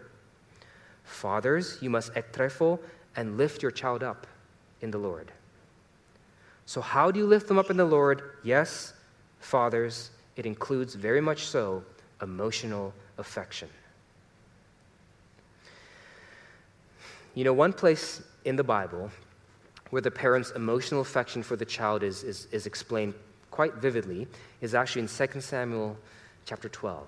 Fathers, 1.04 1.78
you 1.80 1.90
must 1.90 2.12
ektrepho 2.14 2.78
and 3.16 3.36
lift 3.36 3.62
your 3.62 3.70
child 3.70 4.02
up 4.02 4.26
in 4.80 4.90
the 4.90 4.98
Lord. 4.98 5.32
So, 6.66 6.80
how 6.80 7.10
do 7.10 7.18
you 7.18 7.26
lift 7.26 7.48
them 7.48 7.58
up 7.58 7.70
in 7.70 7.76
the 7.76 7.84
Lord? 7.84 8.22
Yes, 8.42 8.94
fathers, 9.40 10.10
it 10.36 10.46
includes 10.46 10.94
very 10.94 11.20
much 11.20 11.46
so 11.46 11.82
emotional 12.20 12.94
affection. 13.18 13.68
You 17.34 17.44
know, 17.44 17.52
one 17.52 17.72
place 17.72 18.22
in 18.44 18.56
the 18.56 18.64
Bible 18.64 19.10
where 19.90 20.02
the 20.02 20.10
parent's 20.10 20.50
emotional 20.52 21.00
affection 21.00 21.42
for 21.42 21.56
the 21.56 21.64
child 21.64 22.02
is, 22.02 22.22
is, 22.22 22.46
is 22.52 22.66
explained 22.66 23.14
quite 23.50 23.74
vividly 23.74 24.26
is 24.60 24.74
actually 24.74 25.02
in 25.02 25.08
2 25.08 25.40
Samuel 25.40 25.96
chapter 26.44 26.68
12, 26.68 27.06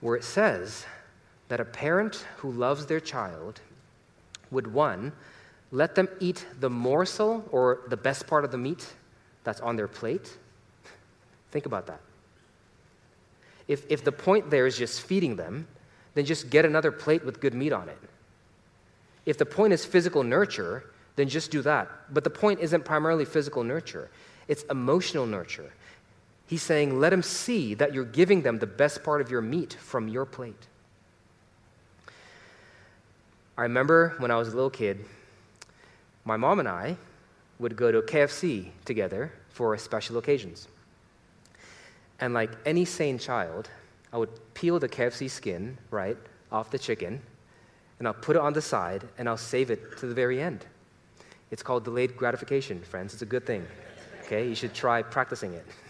where 0.00 0.16
it 0.16 0.24
says 0.24 0.86
that 1.48 1.60
a 1.60 1.64
parent 1.64 2.26
who 2.38 2.50
loves 2.50 2.86
their 2.86 3.00
child 3.00 3.60
would, 4.50 4.72
one, 4.72 5.12
let 5.70 5.94
them 5.94 6.08
eat 6.20 6.46
the 6.60 6.70
morsel 6.70 7.44
or 7.50 7.80
the 7.88 7.96
best 7.96 8.26
part 8.26 8.44
of 8.44 8.50
the 8.50 8.58
meat 8.58 8.86
that's 9.42 9.60
on 9.60 9.76
their 9.76 9.88
plate. 9.88 10.36
Think 11.50 11.66
about 11.66 11.86
that. 11.86 12.00
If, 13.66 13.84
if 13.88 14.04
the 14.04 14.12
point 14.12 14.50
there 14.50 14.66
is 14.66 14.76
just 14.76 15.02
feeding 15.02 15.36
them, 15.36 15.66
then 16.14 16.24
just 16.24 16.50
get 16.50 16.64
another 16.64 16.92
plate 16.92 17.24
with 17.24 17.40
good 17.40 17.54
meat 17.54 17.72
on 17.72 17.88
it. 17.88 17.98
If 19.26 19.38
the 19.38 19.46
point 19.46 19.72
is 19.72 19.84
physical 19.84 20.22
nurture, 20.22 20.90
then 21.16 21.28
just 21.28 21.50
do 21.50 21.62
that. 21.62 21.88
But 22.12 22.24
the 22.24 22.30
point 22.30 22.60
isn't 22.60 22.84
primarily 22.84 23.24
physical 23.24 23.64
nurture, 23.64 24.10
it's 24.48 24.62
emotional 24.64 25.26
nurture. 25.26 25.72
He's 26.46 26.62
saying, 26.62 27.00
let 27.00 27.10
them 27.10 27.22
see 27.22 27.74
that 27.74 27.94
you're 27.94 28.04
giving 28.04 28.42
them 28.42 28.58
the 28.58 28.66
best 28.66 29.02
part 29.02 29.20
of 29.20 29.30
your 29.30 29.40
meat 29.40 29.74
from 29.74 30.08
your 30.08 30.26
plate. 30.26 30.66
I 33.56 33.62
remember 33.62 34.14
when 34.18 34.30
I 34.30 34.36
was 34.36 34.48
a 34.48 34.54
little 34.54 34.70
kid, 34.70 35.04
my 36.24 36.36
mom 36.36 36.58
and 36.58 36.68
I 36.68 36.96
would 37.58 37.76
go 37.76 37.92
to 37.92 38.02
KFC 38.02 38.70
together 38.84 39.32
for 39.50 39.76
special 39.78 40.18
occasions. 40.18 40.68
And 42.20 42.34
like 42.34 42.50
any 42.66 42.84
sane 42.84 43.18
child, 43.18 43.70
I 44.12 44.18
would 44.18 44.30
peel 44.54 44.78
the 44.78 44.88
KFC 44.88 45.30
skin, 45.30 45.78
right, 45.90 46.16
off 46.50 46.70
the 46.70 46.78
chicken, 46.78 47.20
and 47.98 48.08
I'll 48.08 48.14
put 48.14 48.36
it 48.36 48.42
on 48.42 48.52
the 48.52 48.62
side, 48.62 49.06
and 49.18 49.28
I'll 49.28 49.36
save 49.36 49.70
it 49.70 49.98
to 49.98 50.06
the 50.06 50.14
very 50.14 50.42
end. 50.42 50.66
It's 51.50 51.62
called 51.62 51.84
delayed 51.84 52.16
gratification, 52.16 52.80
friends. 52.82 53.12
It's 53.12 53.22
a 53.22 53.26
good 53.26 53.46
thing. 53.46 53.66
Okay? 54.24 54.48
You 54.48 54.54
should 54.54 54.74
try 54.74 55.02
practicing 55.02 55.52
it. 55.52 55.66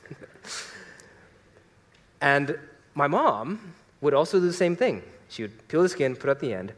and 2.21 2.59
my 2.95 3.07
mom 3.07 3.75
would 4.01 4.15
also 4.15 4.39
do 4.39 4.47
the 4.47 4.53
same 4.53 4.77
thing. 4.77 5.03
She 5.29 5.43
would 5.43 5.69
peel 5.69 5.83
the 5.83 5.89
skin, 5.89 6.17
put 6.17 6.31
at 6.31 6.41
the 6.41 6.53
end, 6.53 6.73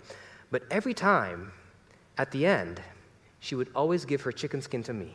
but 0.50 0.62
every 0.70 0.94
time, 0.94 1.52
at 2.18 2.30
the 2.30 2.46
end, 2.46 2.80
she 3.40 3.54
would 3.54 3.68
always 3.74 4.04
give 4.04 4.22
her 4.22 4.32
chicken 4.32 4.62
skin 4.62 4.82
to 4.84 4.92
me. 4.92 5.14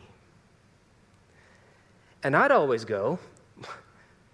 And 2.22 2.36
I'd 2.36 2.52
always 2.52 2.84
go, 2.84 3.18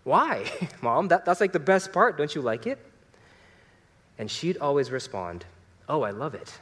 Why, 0.04 0.50
mom? 0.82 1.08
That, 1.08 1.24
that's 1.24 1.40
like 1.40 1.52
the 1.52 1.60
best 1.60 1.92
part. 1.92 2.18
Don't 2.18 2.34
you 2.34 2.42
like 2.42 2.66
it? 2.66 2.78
And 4.18 4.30
she'd 4.30 4.58
always 4.58 4.90
respond, 4.90 5.44
Oh, 5.88 6.02
I 6.02 6.10
love 6.10 6.34
it. 6.34 6.58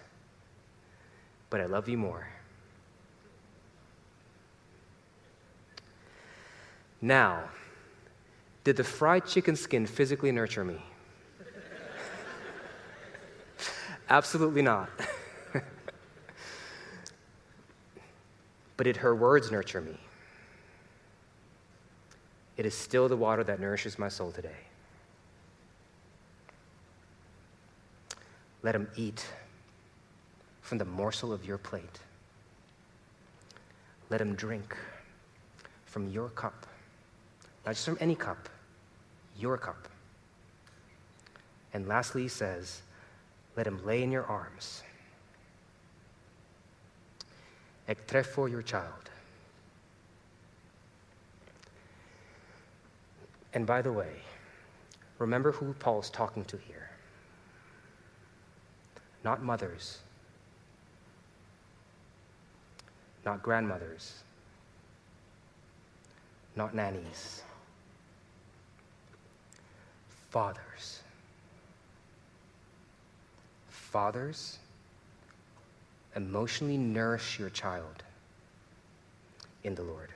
But 1.51 1.61
I 1.61 1.67
love 1.67 1.89
you 1.89 1.99
more. 1.99 2.29
Now, 7.01 7.45
Did 8.65 8.77
the 8.77 8.85
fried 8.85 9.27
chicken 9.27 9.55
skin 9.55 9.87
physically 9.87 10.33
nurture 10.33 10.65
me? 10.65 10.83
Absolutely 14.09 14.63
not. 14.63 14.89
but 18.77 18.85
did 18.85 18.97
her 18.97 19.15
words 19.15 19.53
nurture 19.53 19.81
me? 19.81 19.97
It 22.57 22.67
is 22.67 22.75
still 22.75 23.09
the 23.09 23.17
water 23.17 23.45
that 23.45 23.61
nourishes 23.61 24.01
my 24.01 24.09
soul 24.09 24.33
today. 24.33 24.57
Let 28.63 28.75
him 28.75 28.89
eat 28.97 29.25
from 30.61 30.79
the 30.79 30.85
morsel 30.85 31.33
of 31.33 31.45
your 31.45 31.59
plate. 31.59 32.01
Let 34.11 34.21
him 34.21 34.35
drink 34.35 34.77
from 35.85 36.09
your 36.09 36.31
cup, 36.31 36.67
not 37.67 37.75
just 37.75 37.85
from 37.85 37.99
any 38.01 38.15
cup, 38.15 38.49
your 39.39 39.59
cup. 39.59 39.89
And 41.75 41.89
lastly, 41.89 42.23
he 42.23 42.29
says, 42.29 42.81
let 43.57 43.67
him 43.67 43.85
lay 43.85 44.05
in 44.05 44.13
your 44.13 44.25
arms. 44.25 44.83
Ektrepho 47.89 48.49
your 48.49 48.63
child. 48.63 49.11
And 53.53 53.67
by 53.67 53.83
the 53.83 53.93
way, 53.93 54.13
remember 55.19 55.51
who 55.51 55.73
Paul's 55.75 56.11
talking 56.11 56.45
to 56.45 56.57
here. 56.57 56.91
Not 59.25 59.43
mothers, 59.43 59.99
not 63.25 63.43
grandmothers, 63.43 64.23
not 66.55 66.75
nannies, 66.75 67.43
fathers. 70.37 71.01
Fathers, 73.71 74.59
emotionally 76.15 76.77
nourish 76.77 77.39
your 77.39 77.49
child 77.49 78.03
in 79.65 79.75
the 79.75 79.83
Lord. 79.83 80.11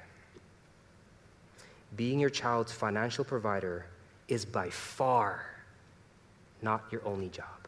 Being 1.96 2.20
your 2.20 2.28
child's 2.28 2.70
financial 2.70 3.24
provider 3.24 3.86
is 4.28 4.44
by 4.44 4.68
far 4.68 5.46
not 6.60 6.84
your 6.90 7.00
only 7.06 7.30
job. 7.30 7.66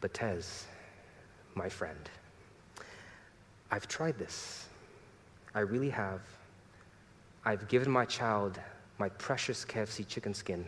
But 0.00 0.12
Tez, 0.12 0.66
my 1.54 1.68
friend, 1.68 2.10
I've 3.70 3.86
tried 3.86 4.18
this. 4.18 4.66
I 5.54 5.60
really 5.60 5.90
have. 5.90 6.22
I've 7.44 7.66
given 7.68 7.90
my 7.90 8.04
child 8.04 8.60
my 8.98 9.08
precious 9.08 9.64
KFC 9.64 10.06
chicken 10.06 10.32
skin. 10.32 10.64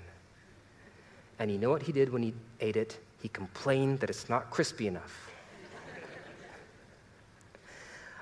And 1.39 1.51
you 1.51 1.59
know 1.59 1.71
what 1.71 1.83
he 1.83 1.93
did 1.93 2.13
when 2.13 2.23
he 2.23 2.35
ate 2.61 2.77
it? 2.77 2.99
He 3.23 3.29
complained 3.29 4.01
that 4.01 4.11
it's 4.11 4.29
not 4.29 4.51
crispy 4.51 4.87
enough. 4.87 5.31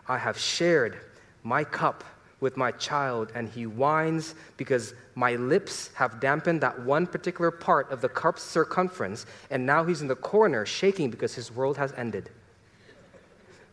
I 0.08 0.18
have 0.18 0.36
shared 0.36 1.00
my 1.42 1.64
cup 1.64 2.04
with 2.40 2.56
my 2.56 2.72
child, 2.72 3.30
and 3.34 3.48
he 3.48 3.66
whines 3.66 4.34
because 4.56 4.94
my 5.14 5.36
lips 5.36 5.90
have 5.94 6.20
dampened 6.20 6.60
that 6.60 6.78
one 6.82 7.06
particular 7.06 7.50
part 7.50 7.90
of 7.90 8.00
the 8.00 8.08
cup's 8.08 8.42
circumference, 8.42 9.26
and 9.50 9.64
now 9.64 9.84
he's 9.84 10.02
in 10.02 10.08
the 10.08 10.16
corner 10.16 10.66
shaking 10.66 11.10
because 11.10 11.34
his 11.34 11.52
world 11.54 11.76
has 11.76 11.92
ended. 11.92 12.30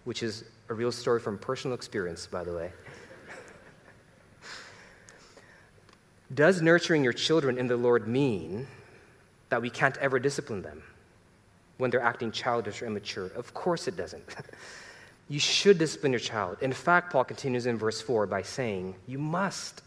Which 0.03 0.21
is 0.21 0.45
a 0.69 0.73
real 0.73 0.91
story 0.91 1.19
from 1.19 1.37
personal 1.39 1.75
experience, 1.75 2.27
by 2.27 2.43
the 2.43 2.53
way. 2.53 2.71
Does 6.33 6.61
nurturing 6.61 7.03
your 7.03 7.13
children 7.13 7.57
in 7.57 7.67
the 7.67 7.77
Lord 7.77 8.07
mean 8.07 8.67
that 9.49 9.61
we 9.61 9.69
can't 9.69 9.97
ever 9.97 10.19
discipline 10.19 10.61
them 10.61 10.83
when 11.77 11.89
they're 11.89 12.01
acting 12.01 12.31
childish 12.31 12.81
or 12.81 12.85
immature? 12.85 13.27
Of 13.35 13.53
course 13.53 13.87
it 13.87 13.97
doesn't. 13.97 14.23
You 15.29 15.39
should 15.39 15.77
discipline 15.77 16.11
your 16.11 16.19
child. 16.19 16.57
In 16.61 16.73
fact, 16.73 17.11
Paul 17.11 17.23
continues 17.23 17.67
in 17.67 17.77
verse 17.77 18.01
4 18.01 18.25
by 18.25 18.41
saying, 18.41 18.95
You 19.05 19.19
must. 19.19 19.83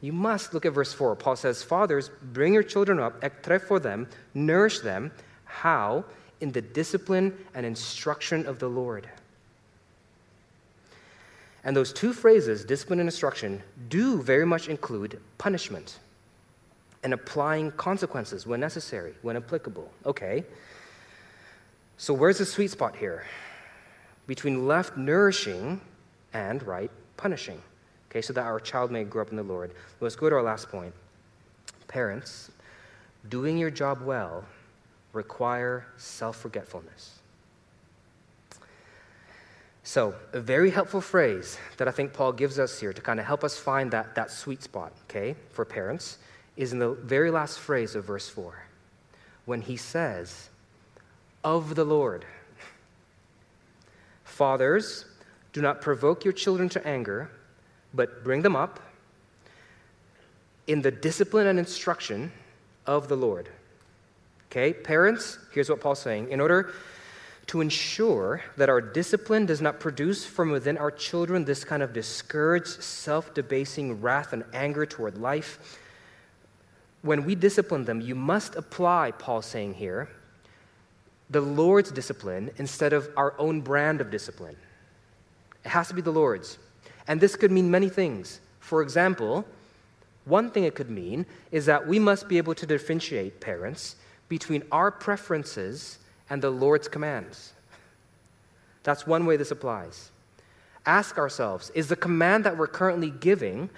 You 0.00 0.12
must. 0.12 0.52
Look 0.52 0.66
at 0.66 0.72
verse 0.72 0.92
4. 0.92 1.14
Paul 1.14 1.36
says, 1.36 1.62
Fathers, 1.62 2.10
bring 2.20 2.54
your 2.54 2.64
children 2.64 2.98
up, 2.98 3.24
for 3.62 3.78
them, 3.78 4.08
nourish 4.34 4.80
them. 4.80 5.12
How? 5.44 6.04
In 6.40 6.50
the 6.50 6.60
discipline 6.60 7.36
and 7.54 7.64
instruction 7.64 8.46
of 8.46 8.58
the 8.58 8.68
Lord. 8.68 9.08
And 11.68 11.76
those 11.76 11.92
two 11.92 12.14
phrases, 12.14 12.64
discipline 12.64 12.98
and 12.98 13.06
instruction, 13.06 13.62
do 13.88 14.22
very 14.22 14.46
much 14.46 14.68
include 14.68 15.20
punishment 15.36 16.00
and 17.04 17.12
applying 17.12 17.70
consequences 17.72 18.46
when 18.46 18.58
necessary, 18.58 19.12
when 19.20 19.36
applicable. 19.36 19.92
Okay. 20.06 20.44
So, 21.98 22.14
where's 22.14 22.38
the 22.38 22.46
sweet 22.46 22.70
spot 22.70 22.96
here? 22.96 23.26
between 24.28 24.68
left 24.68 24.96
nourishing 24.96 25.80
and 26.32 26.62
right 26.62 26.90
punishing. 27.16 27.60
Okay, 28.10 28.22
so 28.22 28.32
that 28.34 28.44
our 28.44 28.60
child 28.60 28.92
may 28.92 29.02
grow 29.02 29.22
up 29.22 29.30
in 29.30 29.36
the 29.36 29.42
Lord. 29.42 29.72
Let's 30.00 30.14
go 30.14 30.30
to 30.30 30.36
our 30.36 30.42
last 30.42 30.68
point. 30.68 30.94
Parents, 31.88 32.50
doing 33.28 33.58
your 33.58 33.70
job 33.70 34.02
well 34.02 34.44
require 35.12 35.86
self 35.96 36.36
forgetfulness. 36.36 37.17
So, 39.88 40.14
a 40.34 40.40
very 40.40 40.70
helpful 40.70 41.00
phrase 41.00 41.56
that 41.78 41.88
I 41.88 41.92
think 41.92 42.12
Paul 42.12 42.32
gives 42.32 42.58
us 42.58 42.78
here 42.78 42.92
to 42.92 43.00
kind 43.00 43.18
of 43.18 43.24
help 43.24 43.42
us 43.42 43.56
find 43.56 43.90
that, 43.92 44.14
that 44.16 44.30
sweet 44.30 44.62
spot, 44.62 44.92
okay, 45.04 45.34
for 45.50 45.64
parents, 45.64 46.18
is 46.58 46.74
in 46.74 46.78
the 46.78 46.90
very 46.90 47.30
last 47.30 47.58
phrase 47.58 47.94
of 47.94 48.04
verse 48.04 48.28
4 48.28 48.66
when 49.46 49.62
he 49.62 49.78
says, 49.78 50.50
Of 51.42 51.74
the 51.74 51.86
Lord. 51.86 52.26
Fathers, 54.24 55.06
do 55.54 55.62
not 55.62 55.80
provoke 55.80 56.22
your 56.22 56.34
children 56.34 56.68
to 56.68 56.86
anger, 56.86 57.30
but 57.94 58.22
bring 58.22 58.42
them 58.42 58.56
up 58.56 58.80
in 60.66 60.82
the 60.82 60.90
discipline 60.90 61.46
and 61.46 61.58
instruction 61.58 62.30
of 62.84 63.08
the 63.08 63.16
Lord. 63.16 63.48
Okay, 64.50 64.74
parents, 64.74 65.38
here's 65.54 65.70
what 65.70 65.80
Paul's 65.80 66.00
saying. 66.00 66.28
In 66.28 66.42
order 66.42 66.74
to 67.48 67.62
ensure 67.62 68.42
that 68.56 68.68
our 68.68 68.80
discipline 68.80 69.46
does 69.46 69.60
not 69.60 69.80
produce 69.80 70.24
from 70.24 70.50
within 70.50 70.76
our 70.76 70.90
children 70.90 71.44
this 71.44 71.64
kind 71.64 71.82
of 71.82 71.92
discouraged, 71.92 72.82
self 72.82 73.34
debasing 73.34 74.00
wrath 74.00 74.32
and 74.32 74.44
anger 74.52 74.84
toward 74.84 75.18
life, 75.18 75.78
when 77.02 77.24
we 77.24 77.34
discipline 77.34 77.84
them, 77.84 78.00
you 78.00 78.14
must 78.14 78.54
apply, 78.54 79.12
Paul's 79.12 79.46
saying 79.46 79.74
here, 79.74 80.08
the 81.30 81.40
Lord's 81.40 81.90
discipline 81.90 82.50
instead 82.58 82.92
of 82.92 83.08
our 83.16 83.34
own 83.38 83.60
brand 83.60 84.00
of 84.00 84.10
discipline. 84.10 84.56
It 85.64 85.68
has 85.68 85.88
to 85.88 85.94
be 85.94 86.02
the 86.02 86.10
Lord's. 86.10 86.58
And 87.06 87.20
this 87.20 87.36
could 87.36 87.50
mean 87.50 87.70
many 87.70 87.88
things. 87.88 88.40
For 88.60 88.82
example, 88.82 89.46
one 90.24 90.50
thing 90.50 90.64
it 90.64 90.74
could 90.74 90.90
mean 90.90 91.24
is 91.50 91.66
that 91.66 91.86
we 91.86 91.98
must 91.98 92.28
be 92.28 92.36
able 92.36 92.54
to 92.56 92.66
differentiate, 92.66 93.40
parents, 93.40 93.96
between 94.28 94.62
our 94.70 94.90
preferences 94.90 95.98
and 96.30 96.42
the 96.42 96.50
Lord's 96.50 96.88
commands. 96.88 97.52
That's 98.82 99.06
one 99.06 99.26
way 99.26 99.36
this 99.36 99.50
applies. 99.50 100.10
Ask 100.86 101.18
ourselves 101.18 101.70
is 101.74 101.88
the 101.88 101.96
command 101.96 102.44
that 102.44 102.56
we're 102.56 102.66
currently 102.66 103.10
giving, 103.10 103.70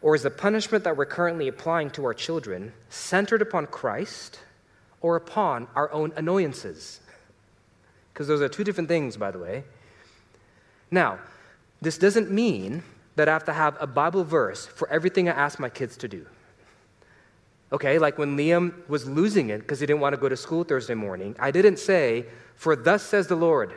or 0.00 0.14
is 0.14 0.22
the 0.22 0.30
punishment 0.30 0.84
that 0.84 0.96
we're 0.96 1.06
currently 1.06 1.48
applying 1.48 1.90
to 1.90 2.04
our 2.04 2.14
children 2.14 2.72
centered 2.88 3.42
upon 3.42 3.66
Christ? 3.66 4.40
or 5.02 5.16
upon 5.16 5.66
our 5.74 5.92
own 5.92 6.12
annoyances. 6.16 7.00
Because 8.12 8.28
those 8.28 8.40
are 8.40 8.48
two 8.48 8.64
different 8.64 8.88
things, 8.88 9.16
by 9.16 9.30
the 9.30 9.38
way. 9.38 9.64
Now, 10.90 11.18
this 11.80 11.98
doesn't 11.98 12.30
mean 12.30 12.82
that 13.16 13.28
I 13.28 13.32
have 13.32 13.44
to 13.44 13.52
have 13.52 13.76
a 13.80 13.86
Bible 13.86 14.24
verse 14.24 14.66
for 14.66 14.88
everything 14.88 15.28
I 15.28 15.32
ask 15.32 15.58
my 15.58 15.68
kids 15.68 15.96
to 15.98 16.08
do. 16.08 16.26
Okay, 17.72 17.98
like 17.98 18.18
when 18.18 18.36
Liam 18.36 18.86
was 18.86 19.08
losing 19.08 19.48
it 19.48 19.58
because 19.58 19.80
he 19.80 19.86
didn't 19.86 20.00
want 20.00 20.12
to 20.12 20.20
go 20.20 20.28
to 20.28 20.36
school 20.36 20.62
Thursday 20.62 20.94
morning, 20.94 21.34
I 21.38 21.50
didn't 21.50 21.78
say, 21.78 22.26
For 22.54 22.76
thus 22.76 23.02
says 23.02 23.26
the 23.26 23.36
Lord. 23.36 23.72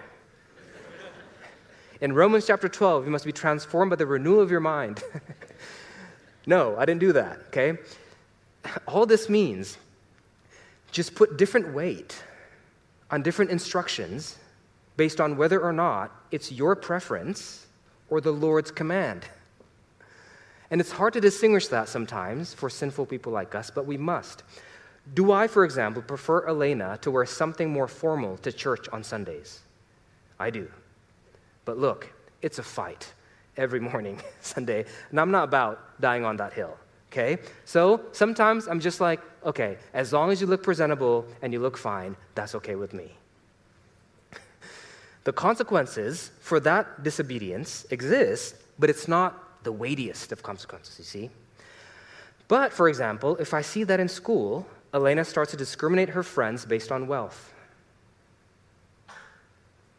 In 2.02 2.12
Romans 2.12 2.46
chapter 2.46 2.68
12, 2.68 3.06
you 3.06 3.12
must 3.12 3.24
be 3.24 3.32
transformed 3.32 3.90
by 3.90 3.96
the 3.96 4.06
renewal 4.06 4.42
of 4.42 4.52
your 4.52 4.60
mind. 4.60 5.02
no, 6.46 6.76
I 6.78 6.86
didn't 6.86 7.00
do 7.00 7.14
that, 7.14 7.40
okay? 7.48 7.78
All 8.86 9.06
this 9.06 9.30
means 9.30 9.78
just 10.92 11.16
put 11.16 11.38
different 11.38 11.74
weight 11.74 12.22
on 13.12 13.22
different 13.22 13.50
instructions 13.50 14.38
based 14.98 15.22
on 15.22 15.38
whether 15.38 15.62
or 15.62 15.72
not 15.72 16.12
it's 16.32 16.52
your 16.52 16.76
preference 16.76 17.66
or 18.10 18.20
the 18.20 18.32
Lord's 18.32 18.72
command. 18.72 19.26
And 20.72 20.82
it's 20.82 20.92
hard 20.92 21.14
to 21.14 21.22
distinguish 21.22 21.68
that 21.68 21.90
sometimes 21.90 22.54
for 22.54 22.70
sinful 22.70 23.06
people 23.06 23.32
like 23.32 23.54
us, 23.56 23.70
but 23.70 23.86
we 23.86 23.98
must. 23.98 24.44
Do 25.14 25.32
I, 25.32 25.48
for 25.48 25.64
example, 25.64 26.02
prefer 26.02 26.48
Elena 26.48 26.98
to 27.02 27.12
wear 27.12 27.26
something 27.26 27.72
more 27.72 27.88
formal 27.88 28.38
to 28.38 28.52
church 28.52 28.88
on 28.92 29.04
Sundays? 29.04 29.60
I 30.40 30.50
do. 30.50 30.72
But 31.64 31.78
look, 31.78 32.12
it's 32.42 32.60
a 32.60 32.64
fight. 32.64 33.14
every 33.58 33.80
morning, 33.80 34.20
Sunday, 34.42 34.84
and 35.10 35.20
I'm 35.20 35.32
not 35.32 35.46
about 35.46 36.02
dying 36.02 36.26
on 36.26 36.36
that 36.38 36.52
hill. 36.52 36.76
Okay? 37.10 37.38
So 37.64 38.02
sometimes 38.12 38.68
I'm 38.68 38.82
just 38.82 39.00
like, 39.00 39.22
okay, 39.46 39.78
as 39.94 40.12
long 40.12 40.30
as 40.32 40.42
you 40.42 40.48
look 40.48 40.62
presentable 40.62 41.26
and 41.42 41.54
you 41.54 41.62
look 41.62 41.78
fine, 41.78 42.18
that's 42.34 42.54
okay 42.56 42.76
with 42.76 42.94
me. 42.94 43.16
the 45.24 45.32
consequences 45.32 46.32
for 46.42 46.60
that 46.60 47.04
disobedience 47.04 47.86
exist, 47.92 48.56
but 48.78 48.90
it's 48.90 49.08
not 49.08 49.45
the 49.66 49.72
weightiest 49.74 50.32
of 50.32 50.42
consequences, 50.42 50.98
you 50.98 51.04
see? 51.04 51.30
But, 52.48 52.72
for 52.72 52.88
example, 52.88 53.36
if 53.38 53.54
I 53.54 53.62
see 53.62 53.84
that 53.84 54.00
in 54.00 54.08
school, 54.08 54.66
Elena 54.94 55.26
starts 55.26 55.52
to 55.52 55.58
discriminate 55.58 56.10
her 56.10 56.24
friends 56.24 56.66
based 56.66 56.92
on 56.92 57.08
wealth, 57.08 57.54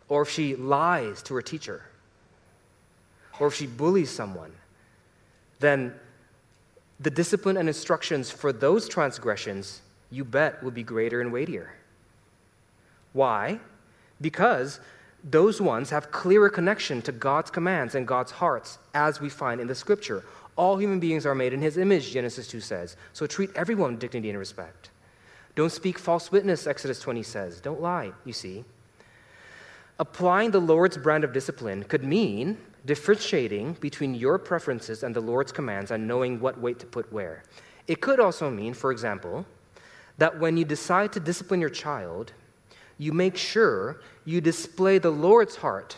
or 0.09 0.23
if 0.23 0.31
she 0.31 0.57
lies 0.57 1.23
to 1.25 1.35
her 1.35 1.43
teacher, 1.43 1.83
or 3.39 3.49
if 3.49 3.55
she 3.55 3.67
bullies 3.67 4.09
someone, 4.09 4.53
then 5.59 5.93
the 7.01 7.11
discipline 7.11 7.59
and 7.59 7.69
instructions 7.69 8.31
for 8.31 8.53
those 8.53 8.89
transgressions, 8.89 9.83
you 10.11 10.25
bet, 10.25 10.63
will 10.63 10.71
be 10.71 10.83
greater 10.83 11.21
and 11.21 11.31
weightier. 11.31 11.75
Why? 13.13 13.59
Because 14.21 14.81
those 15.29 15.61
ones 15.61 15.91
have 15.91 16.13
clearer 16.13 16.49
connection 16.49 17.03
to 17.03 17.13
God's 17.13 17.51
commands 17.51 17.97
and 17.97 18.07
God's 18.07 18.31
hearts, 18.31 18.79
as 18.95 19.21
we 19.21 19.29
find 19.29 19.61
in 19.61 19.67
the 19.67 19.75
scripture. 19.75 20.25
All 20.55 20.79
human 20.79 21.01
beings 21.01 21.27
are 21.27 21.35
made 21.35 21.53
in 21.53 21.61
his 21.61 21.77
image, 21.77 22.13
Genesis 22.13 22.47
2 22.47 22.61
says. 22.61 22.97
So 23.13 23.27
treat 23.27 23.51
everyone 23.57 23.93
with 23.93 24.01
dignity 24.01 24.31
and 24.31 24.39
respect. 24.39 24.91
Don't 25.57 25.73
speak 25.73 25.99
false 25.99 26.31
witness, 26.31 26.67
Exodus 26.67 27.01
20 27.01 27.25
says. 27.25 27.61
Don't 27.61 27.81
lie, 27.81 28.13
you 28.25 28.33
see. 28.33 28.65
Applying 29.99 30.53
the 30.53 30.61
Lord's 30.61 30.97
brand 30.97 31.25
of 31.25 31.33
discipline 31.33 31.83
could 31.83 32.05
mean 32.05 32.59
differentiating 32.85 33.73
between 33.81 34.15
your 34.15 34.39
preferences 34.39 35.03
and 35.03 35.15
the 35.15 35.21
Lord's 35.21 35.51
commands 35.51 35.91
and 35.91 36.07
knowing 36.07 36.39
what 36.39 36.61
weight 36.61 36.79
to 36.79 36.87
put 36.87 37.13
where. 37.13 37.43
It 37.89 38.01
could 38.01 38.21
also 38.21 38.49
mean, 38.49 38.75
for 38.75 38.93
example, 38.93 39.45
that 40.19 40.39
when 40.39 40.57
you 40.57 40.65
decide 40.65 41.13
to 41.15 41.21
discipline 41.21 41.61
your 41.61 41.71
child, 41.71 42.33
you 42.99 43.13
make 43.13 43.37
sure 43.37 44.01
you 44.25 44.41
display 44.41 44.99
the 44.99 45.11
Lord's 45.11 45.57
heart 45.57 45.97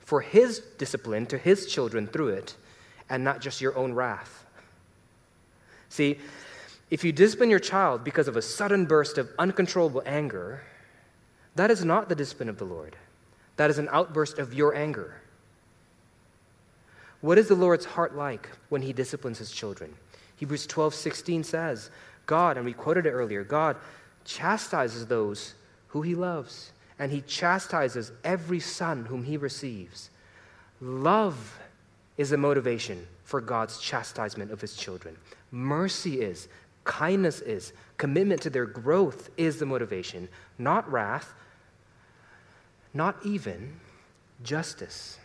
for 0.00 0.20
His 0.20 0.58
discipline 0.78 1.26
to 1.26 1.38
His 1.38 1.66
children 1.66 2.06
through 2.06 2.28
it 2.28 2.56
and 3.08 3.22
not 3.22 3.40
just 3.40 3.60
your 3.60 3.76
own 3.76 3.92
wrath. 3.92 4.44
See, 5.88 6.18
if 6.90 7.04
you 7.04 7.12
discipline 7.12 7.50
your 7.50 7.58
child 7.58 8.04
because 8.04 8.28
of 8.28 8.36
a 8.36 8.42
sudden 8.42 8.86
burst 8.86 9.18
of 9.18 9.30
uncontrollable 9.38 10.02
anger, 10.04 10.62
that 11.54 11.70
is 11.70 11.84
not 11.84 12.08
the 12.08 12.14
discipline 12.14 12.48
of 12.48 12.58
the 12.58 12.64
Lord. 12.64 12.96
That 13.56 13.70
is 13.70 13.78
an 13.78 13.88
outburst 13.90 14.38
of 14.38 14.54
your 14.54 14.74
anger. 14.74 15.20
What 17.20 17.38
is 17.38 17.48
the 17.48 17.54
Lord's 17.54 17.84
heart 17.84 18.16
like 18.16 18.48
when 18.68 18.82
he 18.82 18.92
disciplines 18.92 19.38
his 19.38 19.52
children? 19.52 19.94
Hebrews 20.36 20.66
12, 20.66 20.94
16 20.94 21.44
says, 21.44 21.90
God, 22.26 22.56
and 22.56 22.66
we 22.66 22.72
quoted 22.72 23.06
it 23.06 23.12
earlier, 23.12 23.44
God 23.44 23.76
chastises 24.24 25.06
those 25.06 25.54
who 25.92 26.00
he 26.00 26.14
loves, 26.14 26.72
and 26.98 27.12
he 27.12 27.20
chastises 27.20 28.12
every 28.24 28.60
son 28.60 29.04
whom 29.04 29.24
he 29.24 29.36
receives. 29.36 30.08
Love 30.80 31.58
is 32.16 32.30
the 32.30 32.36
motivation 32.38 33.06
for 33.24 33.42
God's 33.42 33.78
chastisement 33.78 34.50
of 34.50 34.60
his 34.60 34.74
children. 34.74 35.16
Mercy 35.50 36.22
is, 36.22 36.48
kindness 36.84 37.40
is, 37.40 37.74
commitment 37.98 38.40
to 38.40 38.48
their 38.48 38.64
growth 38.64 39.28
is 39.36 39.58
the 39.58 39.66
motivation, 39.66 40.30
not 40.58 40.90
wrath, 40.90 41.34
not 42.94 43.16
even 43.22 43.78
justice. 44.42 45.18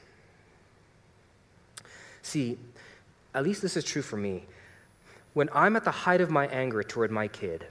See, 2.21 2.57
at 3.33 3.43
least 3.43 3.61
this 3.61 3.77
is 3.77 3.85
true 3.85 4.01
for 4.01 4.17
me. 4.17 4.43
When 5.33 5.47
I'm 5.53 5.77
at 5.77 5.85
the 5.85 5.91
height 5.91 6.19
of 6.19 6.29
my 6.29 6.47
anger 6.47 6.83
toward 6.83 7.09
my 7.09 7.29
kid, 7.29 7.67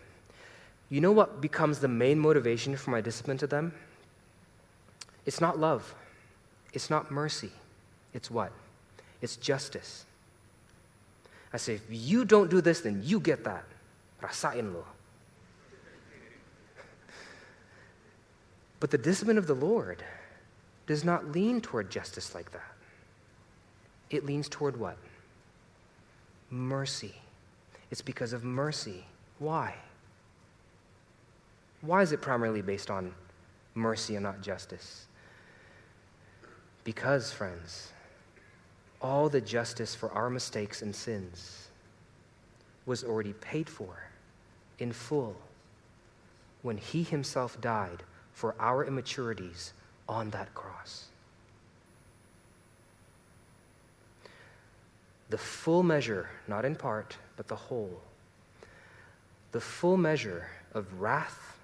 you 0.89 1.01
know 1.01 1.13
what 1.13 1.41
becomes 1.41 1.81
the 1.81 1.89
main 1.89 2.19
motivation 2.19 2.77
for 2.77 2.91
my 2.91 3.01
discipline 3.01 3.39
to 3.39 3.47
them? 3.47 3.73
It's 5.25 5.41
not 5.41 5.59
love. 5.59 5.95
It's 6.73 6.91
not 6.91 7.11
mercy. 7.11 7.51
It's 8.15 8.31
what? 8.31 8.53
It's 9.21 9.37
justice. 9.37 10.05
I 11.53 11.57
say, 11.57 11.75
if 11.75 11.87
you 11.89 12.25
don't 12.25 12.51
do 12.51 12.61
this, 12.61 12.81
then 12.81 13.03
you 13.05 13.19
get 13.19 13.45
that. 13.45 13.65
Rasain 14.23 14.75
lo. 14.75 14.85
But 18.79 18.91
the 18.91 18.99
discipline 18.99 19.39
of 19.39 19.47
the 19.47 19.55
Lord 19.55 20.05
does 20.87 21.03
not 21.03 21.33
lean 21.33 21.61
toward 21.61 21.91
justice 21.91 22.35
like 22.35 22.53
that 22.53 22.77
it 24.11 24.25
leans 24.25 24.49
toward 24.49 24.79
what? 24.79 24.97
Mercy. 26.51 27.15
It's 27.91 28.03
because 28.03 28.33
of 28.33 28.45
mercy. 28.45 29.07
Why? 29.39 29.75
Why 31.87 32.03
is 32.03 32.13
it 32.13 32.21
primarily 32.21 32.63
based 32.63 32.91
on 32.91 33.15
mercy 33.75 34.17
and 34.17 34.25
not 34.25 34.43
justice? 34.43 35.07
Because, 36.85 37.33
friends, 37.33 37.93
all 39.01 39.29
the 39.29 39.41
justice 39.41 39.95
for 39.95 40.11
our 40.13 40.29
mistakes 40.29 40.83
and 40.83 40.95
sins 40.95 41.69
was 42.85 43.05
already 43.05 43.33
paid 43.35 43.69
for 43.69 44.11
in 44.79 44.93
full 44.93 45.37
when 46.63 46.77
He 46.77 47.03
Himself 47.03 47.61
died 47.61 48.03
for 48.33 48.55
our 48.61 48.85
immaturities 48.85 49.73
on 50.09 50.31
that 50.31 50.55
cross. 50.55 51.07
the 55.29 55.39
full 55.39 55.83
measure, 55.83 56.29
not 56.47 56.65
in 56.65 56.77
part, 56.77 57.17
but 57.37 57.49
the 57.49 57.57
whole, 57.57 58.01
the 59.53 59.61
full 59.61 59.97
measure 59.97 60.47
of 60.73 61.01
wrath 61.01 61.56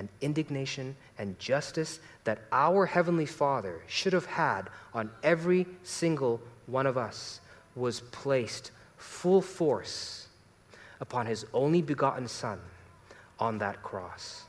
and 0.00 0.08
indignation 0.22 0.96
and 1.18 1.38
justice 1.38 2.00
that 2.24 2.40
our 2.52 2.86
Heavenly 2.86 3.26
Father 3.26 3.82
should 3.86 4.14
have 4.14 4.24
had 4.24 4.70
on 4.94 5.10
every 5.22 5.66
single 5.82 6.40
one 6.64 6.86
of 6.86 6.96
us 6.96 7.40
was 7.76 8.00
placed 8.00 8.70
full 8.96 9.42
force 9.42 10.28
upon 11.02 11.26
His 11.26 11.44
only 11.52 11.82
begotten 11.82 12.26
Son 12.26 12.58
on 13.38 13.58
that 13.58 13.82
cross. 13.82 14.44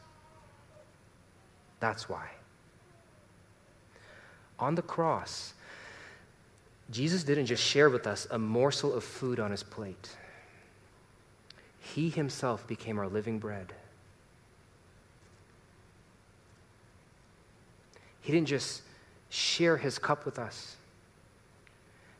That's 1.81 2.07
why. 2.07 2.29
On 4.57 4.75
the 4.75 4.81
cross, 4.81 5.53
Jesus 6.89 7.25
didn't 7.25 7.47
just 7.47 7.61
share 7.63 7.89
with 7.89 8.07
us 8.07 8.25
a 8.31 8.39
morsel 8.39 8.93
of 8.93 9.03
food 9.03 9.37
on 9.37 9.51
his 9.51 9.63
plate, 9.63 10.15
he 11.77 12.09
himself 12.09 12.65
became 12.67 12.97
our 12.99 13.09
living 13.09 13.37
bread. 13.37 13.73
He 18.21 18.31
didn't 18.31 18.47
just 18.47 18.83
share 19.29 19.77
his 19.77 19.97
cup 19.97 20.25
with 20.25 20.39
us, 20.39 20.75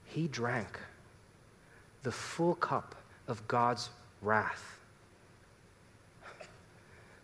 he 0.05 0.27
drank 0.27 0.79
the 2.03 2.11
full 2.11 2.55
cup 2.55 2.95
of 3.27 3.47
God's 3.47 3.89
wrath 4.21 4.79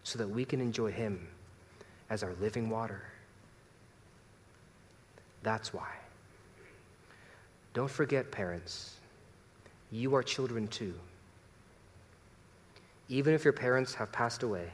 so 0.04 0.20
that 0.20 0.30
we 0.30 0.46
can 0.46 0.62
enjoy 0.62 0.92
him 0.92 1.28
as 2.10 2.24
our 2.24 2.34
living 2.40 2.70
water. 2.70 3.02
That's 5.44 5.74
why. 5.74 5.90
Don't 7.74 7.92
forget, 7.92 8.32
parents, 8.32 8.96
you 9.92 10.16
are 10.16 10.24
children 10.24 10.68
too. 10.68 10.94
Even 13.10 13.34
if 13.34 13.44
your 13.44 13.54
parents 13.54 13.94
have 13.96 14.12
passed 14.12 14.44
away, 14.44 14.70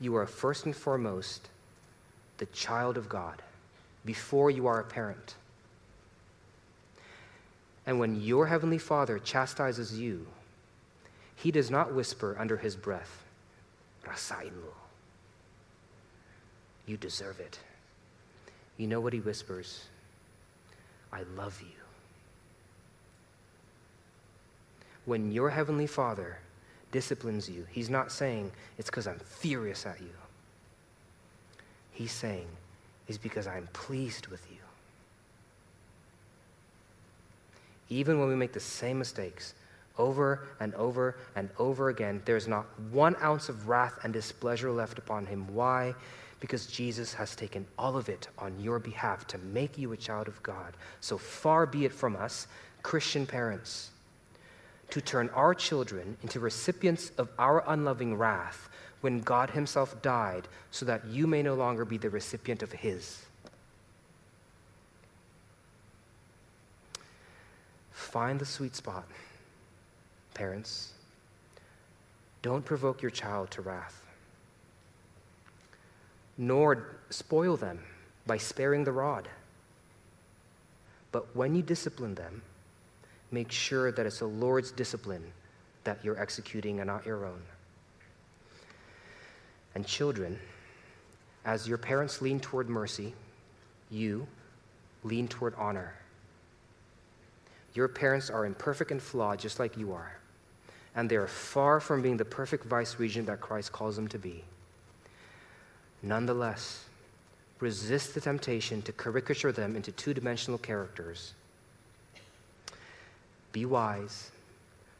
you 0.00 0.16
are 0.16 0.26
first 0.26 0.66
and 0.66 0.74
foremost 0.74 1.48
the 2.40 2.46
child 2.46 2.96
of 2.96 3.08
God 3.08 3.42
before 4.04 4.50
you 4.50 4.66
are 4.66 4.80
a 4.80 4.84
parent. 4.84 5.36
And 7.86 8.00
when 8.00 8.20
your 8.20 8.46
heavenly 8.46 8.78
Father 8.78 9.18
chastises 9.18 9.98
you, 9.98 10.26
he 11.36 11.50
does 11.50 11.70
not 11.70 11.94
whisper 11.94 12.34
under 12.38 12.56
his 12.56 12.76
breath, 12.76 13.24
Rasailu. 14.06 14.72
You 16.86 16.96
deserve 16.96 17.40
it. 17.40 17.58
You 18.78 18.86
know 18.86 19.00
what 19.00 19.12
he 19.12 19.20
whispers? 19.20 19.84
I 21.12 21.22
love 21.36 21.60
you. 21.60 21.80
When 25.04 25.30
your 25.30 25.50
heavenly 25.50 25.86
Father 25.86 26.38
disciplines 26.90 27.50
you, 27.50 27.66
He's 27.70 27.90
not 27.90 28.10
saying 28.10 28.50
it's 28.78 28.88
because 28.88 29.06
I'm 29.06 29.18
furious 29.18 29.84
at 29.84 30.00
you. 30.00 30.19
He's 32.00 32.12
saying 32.12 32.46
is 33.08 33.18
because 33.18 33.46
I'm 33.46 33.68
pleased 33.74 34.28
with 34.28 34.42
you. 34.50 34.56
Even 37.90 38.18
when 38.18 38.26
we 38.30 38.34
make 38.34 38.54
the 38.54 38.58
same 38.58 38.98
mistakes 38.98 39.52
over 39.98 40.46
and 40.60 40.74
over 40.76 41.18
and 41.36 41.50
over 41.58 41.90
again, 41.90 42.22
there's 42.24 42.48
not 42.48 42.64
one 42.90 43.16
ounce 43.22 43.50
of 43.50 43.68
wrath 43.68 43.98
and 44.02 44.14
displeasure 44.14 44.72
left 44.72 44.98
upon 44.98 45.26
Him. 45.26 45.46
Why? 45.54 45.94
because 46.40 46.64
Jesus 46.64 47.12
has 47.12 47.36
taken 47.36 47.66
all 47.78 47.98
of 47.98 48.08
it 48.08 48.28
on 48.38 48.58
your 48.58 48.78
behalf 48.78 49.26
to 49.26 49.36
make 49.36 49.76
you 49.76 49.92
a 49.92 49.96
child 49.98 50.26
of 50.26 50.42
God. 50.42 50.72
So 51.02 51.18
far 51.18 51.66
be 51.66 51.84
it 51.84 51.92
from 51.92 52.16
us, 52.16 52.46
Christian 52.82 53.26
parents, 53.26 53.90
to 54.88 55.02
turn 55.02 55.28
our 55.34 55.52
children 55.52 56.16
into 56.22 56.40
recipients 56.40 57.12
of 57.18 57.28
our 57.38 57.62
unloving 57.66 58.14
wrath 58.14 58.70
when 59.00 59.20
God 59.20 59.50
Himself 59.50 60.00
died 60.02 60.48
so 60.70 60.84
that 60.86 61.06
you 61.06 61.26
may 61.26 61.42
no 61.42 61.54
longer 61.54 61.84
be 61.84 61.96
the 61.96 62.10
recipient 62.10 62.62
of 62.62 62.72
His. 62.72 63.22
Find 67.92 68.40
the 68.40 68.46
sweet 68.46 68.74
spot, 68.74 69.06
parents. 70.34 70.92
Don't 72.42 72.64
provoke 72.64 73.02
your 73.02 73.10
child 73.10 73.50
to 73.52 73.62
wrath, 73.62 74.02
nor 76.38 76.96
spoil 77.10 77.56
them 77.56 77.80
by 78.26 78.38
sparing 78.38 78.84
the 78.84 78.92
rod. 78.92 79.28
But 81.12 81.34
when 81.36 81.54
you 81.54 81.62
discipline 81.62 82.14
them, 82.14 82.42
make 83.30 83.52
sure 83.52 83.92
that 83.92 84.06
it's 84.06 84.20
the 84.20 84.26
Lord's 84.26 84.72
discipline 84.72 85.32
that 85.84 86.04
you're 86.04 86.20
executing 86.20 86.80
and 86.80 86.86
not 86.88 87.04
your 87.06 87.24
own. 87.26 87.42
And 89.74 89.86
children, 89.86 90.38
as 91.44 91.68
your 91.68 91.78
parents 91.78 92.20
lean 92.20 92.40
toward 92.40 92.68
mercy, 92.68 93.14
you 93.90 94.26
lean 95.04 95.28
toward 95.28 95.54
honor. 95.56 95.94
Your 97.74 97.88
parents 97.88 98.30
are 98.30 98.44
imperfect 98.44 98.90
and 98.90 99.00
flawed, 99.00 99.38
just 99.38 99.58
like 99.58 99.76
you 99.76 99.92
are. 99.92 100.16
And 100.94 101.08
they 101.08 101.16
are 101.16 101.28
far 101.28 101.80
from 101.80 102.02
being 102.02 102.16
the 102.16 102.24
perfect 102.24 102.64
vice 102.64 102.98
regent 102.98 103.26
that 103.26 103.40
Christ 103.40 103.70
calls 103.70 103.94
them 103.96 104.08
to 104.08 104.18
be. 104.18 104.42
Nonetheless, 106.02 106.84
resist 107.60 108.14
the 108.14 108.20
temptation 108.20 108.82
to 108.82 108.92
caricature 108.92 109.52
them 109.52 109.76
into 109.76 109.92
two 109.92 110.14
dimensional 110.14 110.58
characters. 110.58 111.34
Be 113.52 113.64
wise, 113.64 114.30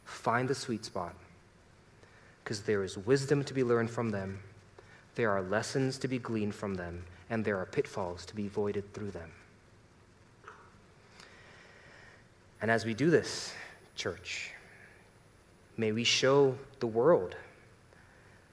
find 0.04 0.48
the 0.48 0.54
sweet 0.54 0.84
spot, 0.84 1.14
because 2.44 2.62
there 2.62 2.84
is 2.84 2.98
wisdom 2.98 3.42
to 3.44 3.54
be 3.54 3.64
learned 3.64 3.90
from 3.90 4.10
them, 4.10 4.40
there 5.20 5.30
are 5.30 5.42
lessons 5.42 5.98
to 5.98 6.08
be 6.08 6.18
gleaned 6.18 6.54
from 6.54 6.76
them, 6.76 7.04
and 7.28 7.44
there 7.44 7.58
are 7.58 7.66
pitfalls 7.66 8.24
to 8.24 8.34
be 8.34 8.46
avoided 8.46 8.90
through 8.94 9.10
them. 9.10 9.30
And 12.62 12.70
as 12.70 12.86
we 12.86 12.94
do 12.94 13.10
this, 13.10 13.52
church, 13.96 14.52
may 15.76 15.92
we 15.92 16.04
show 16.04 16.56
the 16.78 16.86
world 16.86 17.36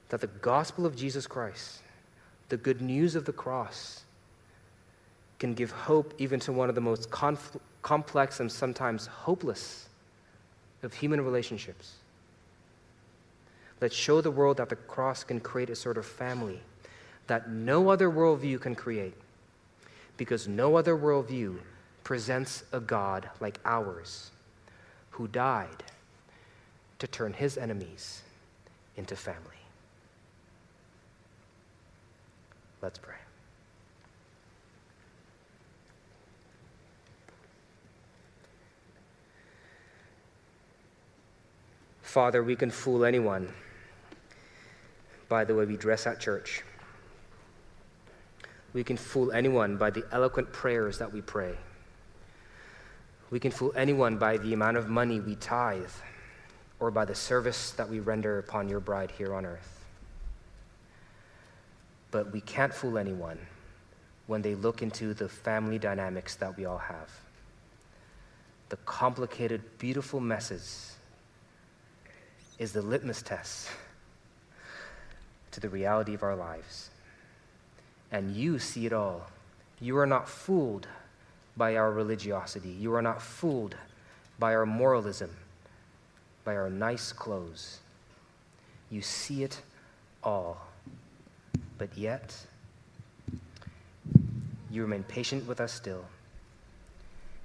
that 0.10 0.20
the 0.20 0.28
gospel 0.28 0.86
of 0.86 0.94
Jesus 0.94 1.26
Christ, 1.26 1.80
the 2.50 2.58
good 2.58 2.82
news 2.82 3.16
of 3.16 3.24
the 3.24 3.32
cross, 3.32 4.04
can 5.40 5.54
give 5.54 5.72
hope 5.72 6.14
even 6.18 6.38
to 6.42 6.52
one 6.52 6.68
of 6.68 6.76
the 6.76 6.82
most 6.82 7.10
conf- 7.10 7.56
complex 7.82 8.42
and 8.42 8.52
sometimes 8.52 9.08
hopeless 9.08 9.88
of 10.84 10.94
human 10.94 11.22
relationships. 11.22 11.94
Let's 13.80 13.96
show 13.96 14.22
the 14.22 14.32
world 14.32 14.58
that 14.58 14.70
the 14.70 14.76
cross 14.76 15.24
can 15.24 15.40
create 15.40 15.70
a 15.70 15.76
sort 15.76 15.98
of 15.98 16.06
family 16.06 16.62
that 17.28 17.50
no 17.50 17.90
other 17.90 18.10
worldview 18.10 18.60
can 18.62 18.74
create 18.74 19.14
because 20.16 20.48
no 20.48 20.76
other 20.76 20.98
worldview 20.98 21.58
presents 22.04 22.64
a 22.72 22.80
God 22.80 23.30
like 23.40 23.60
ours 23.66 24.32
who 25.12 25.28
died 25.28 25.84
to 27.00 27.08
turn 27.08 27.34
his 27.34 27.58
enemies 27.58 28.22
into 28.96 29.16
family. 29.16 29.42
Let's 32.82 32.98
pray. 32.98 33.16
Father, 42.02 42.42
we 42.42 42.56
can 42.56 42.72
fool 42.72 43.06
anyone 43.06 43.54
by 45.30 45.44
the 45.44 45.56
way 45.56 45.66
we 45.66 45.78
dress 45.78 46.08
at 46.08 46.20
church. 46.20 46.64
We 48.74 48.84
can 48.84 48.98
fool 48.98 49.32
anyone 49.32 49.78
by 49.78 49.90
the 49.90 50.06
eloquent 50.12 50.52
prayers 50.52 50.98
that 51.00 51.12
we 51.12 51.22
pray. 51.22 51.56
We 53.30 53.40
can 53.40 53.52
fool 53.52 53.74
anyone 53.76 54.18
by 54.18 54.38
the 54.38 54.54
amount 54.54 54.78
of 54.78 54.88
money 54.88 55.20
we 55.20 55.36
tithe 55.36 55.92
or 56.80 56.92
by 56.92 57.06
the 57.06 57.16
service 57.16 57.72
that 57.72 57.90
we 57.90 58.00
render 58.00 58.40
upon 58.40 58.70
your 58.70 58.80
bride 58.80 59.12
here 59.12 59.34
on 59.34 59.46
earth. 59.46 59.86
But 62.12 62.32
we 62.32 62.42
can't 62.42 62.74
fool 62.74 62.98
anyone 62.98 63.40
when 64.28 64.42
they 64.42 64.56
look 64.56 64.82
into 64.82 65.14
the 65.14 65.28
family 65.28 65.80
dynamics 65.80 66.36
that 66.36 66.56
we 66.58 66.66
all 66.66 66.78
have. 66.78 67.10
The 68.70 68.78
complicated, 68.78 69.62
beautiful 69.78 70.20
messes 70.20 70.96
is 72.60 72.74
the 72.74 72.82
litmus 72.82 73.22
test 73.22 73.70
to 75.58 75.62
the 75.62 75.70
reality 75.70 76.14
of 76.14 76.22
our 76.22 76.36
lives. 76.36 76.92
And 78.12 78.36
you 78.36 78.60
see 78.60 78.86
it 78.86 78.94
all. 78.94 79.26
You 79.82 79.98
are 79.98 80.06
not 80.06 80.30
fooled 80.30 80.86
by 81.58 81.76
our 81.76 81.92
religiosity. 81.92 82.70
You 82.70 82.94
are 82.94 83.02
not 83.02 83.24
fooled 83.24 83.76
by 84.38 84.54
our 84.54 84.68
moralism, 84.68 85.32
by 86.44 86.56
our 86.56 86.70
nice 86.70 87.12
clothes. 87.12 87.80
You 88.92 89.02
see 89.02 89.42
it 89.42 89.60
all. 90.24 90.62
But 91.80 91.90
yet, 91.98 92.36
you 94.70 94.84
remain 94.84 95.02
patient 95.02 95.48
with 95.48 95.60
us 95.60 95.74
still, 95.74 96.06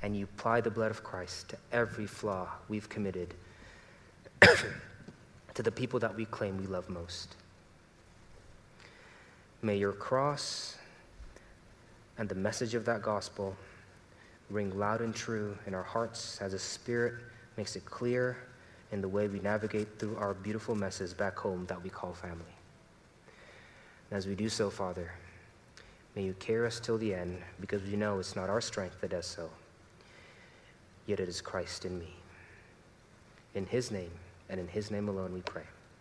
and 0.02 0.14
you 0.14 0.24
apply 0.24 0.60
the 0.60 0.70
blood 0.70 0.90
of 0.90 1.02
Christ 1.02 1.48
to 1.48 1.56
every 1.72 2.06
flaw 2.06 2.50
we've 2.68 2.90
committed, 2.90 3.32
to 4.42 5.62
the 5.62 5.72
people 5.72 5.98
that 6.00 6.14
we 6.14 6.26
claim 6.26 6.58
we 6.58 6.66
love 6.66 6.90
most. 6.90 7.36
May 9.64 9.76
your 9.76 9.92
cross 9.92 10.76
and 12.18 12.28
the 12.28 12.34
message 12.34 12.74
of 12.74 12.84
that 12.86 13.00
gospel 13.00 13.56
ring 14.50 14.76
loud 14.76 15.00
and 15.00 15.14
true 15.14 15.56
in 15.66 15.74
our 15.74 15.84
hearts 15.84 16.40
as 16.40 16.50
the 16.50 16.58
Spirit 16.58 17.14
makes 17.56 17.76
it 17.76 17.84
clear 17.84 18.36
in 18.90 19.00
the 19.00 19.08
way 19.08 19.28
we 19.28 19.38
navigate 19.38 20.00
through 20.00 20.16
our 20.16 20.34
beautiful 20.34 20.74
messes 20.74 21.14
back 21.14 21.38
home 21.38 21.64
that 21.66 21.80
we 21.80 21.90
call 21.90 22.12
family. 22.12 22.56
And 24.10 24.18
as 24.18 24.26
we 24.26 24.34
do 24.34 24.48
so, 24.48 24.68
Father, 24.68 25.12
may 26.16 26.24
you 26.24 26.34
carry 26.40 26.66
us 26.66 26.80
till 26.80 26.98
the 26.98 27.14
end 27.14 27.38
because 27.60 27.82
we 27.84 27.94
know 27.94 28.18
it's 28.18 28.34
not 28.34 28.50
our 28.50 28.60
strength 28.60 29.00
that 29.00 29.10
does 29.10 29.26
so, 29.26 29.48
yet 31.06 31.20
it 31.20 31.28
is 31.28 31.40
Christ 31.40 31.84
in 31.84 32.00
me. 32.00 32.12
In 33.54 33.64
his 33.66 33.92
name 33.92 34.10
and 34.48 34.58
in 34.58 34.66
his 34.66 34.90
name 34.90 35.08
alone 35.08 35.32
we 35.32 35.40
pray. 35.42 35.62